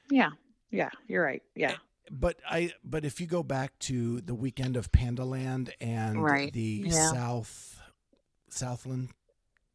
[0.10, 0.32] Yeah
[0.72, 1.76] yeah you're right yeah
[2.12, 6.52] But I, but if you go back to the weekend of Pandaland and Right.
[6.54, 7.12] the Yeah.
[7.12, 7.80] South
[8.50, 9.10] Southland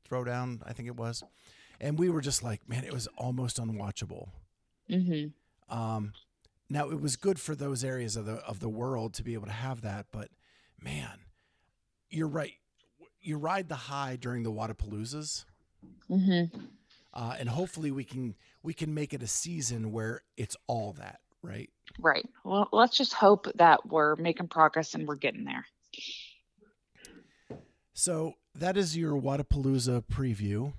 [0.09, 1.23] throwdown, I think it was,
[1.81, 4.29] and we were just like, man, it was almost unwatchable.
[4.91, 5.77] Mm-hmm.
[5.77, 6.13] Um,
[6.69, 9.47] now it was good for those areas of the of the world to be able
[9.47, 10.29] to have that, but
[10.81, 11.21] man,
[12.11, 12.55] you're right.
[13.21, 15.45] You ride the high during the Wodapaloozas,
[16.11, 16.59] Mm hmm
[17.15, 21.21] uh, and hopefully we can we can make it a season where it's all that,
[21.43, 21.71] right?
[22.01, 25.65] right well let's just hope that we're making progress and we're getting there
[27.93, 30.73] So that is your Wodapalooza preview,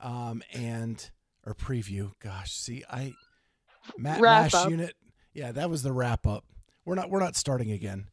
[0.00, 1.10] um, and
[1.44, 2.12] or preview.
[2.20, 3.12] Gosh, see, I
[3.98, 4.70] Ma- Wrap Mash up.
[4.70, 4.94] unit.
[5.34, 6.44] Yeah, that was the wrap up.
[6.84, 8.06] We're not we're not starting again.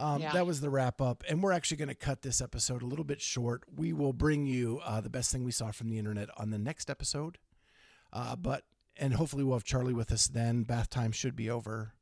[0.00, 0.32] Um, Yeah.
[0.32, 3.04] That was the wrap up, and we're actually going to cut this episode a little
[3.04, 3.64] bit short.
[3.76, 6.58] We will bring you uh, the best thing we saw from the internet on the
[6.58, 7.36] next episode.
[8.12, 8.64] Uh, but
[8.96, 10.62] and hopefully we'll have Charlie with us then.
[10.64, 11.92] Bath time should be over.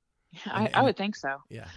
[0.47, 1.69] I, And- I and- would think so Yeah.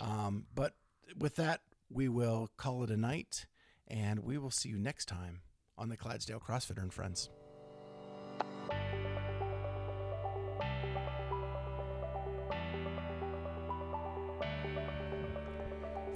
[0.00, 0.74] Um, but
[1.16, 3.46] with that, we will call it a night,
[3.88, 5.40] and we will see you next time
[5.78, 7.30] on the Clydesdale CrossFitter and Friends.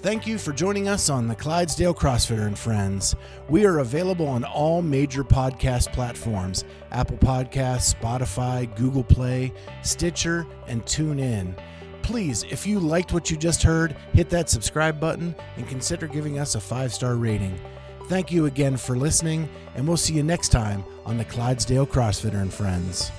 [0.02, 3.14] Thank you for joining us on the Clydesdale CrossFitter and Friends.
[3.50, 10.82] We are available on all major podcast platforms Apple Podcasts, Spotify, Google Play, Stitcher, and
[10.86, 11.54] TuneIn.
[12.00, 16.38] Please, if you liked what you just heard, hit that subscribe button and consider giving
[16.38, 17.60] us a five star rating.
[18.06, 22.40] Thank you again for listening, and we'll see you next time on the Clydesdale CrossFitter
[22.40, 23.12] and Friends.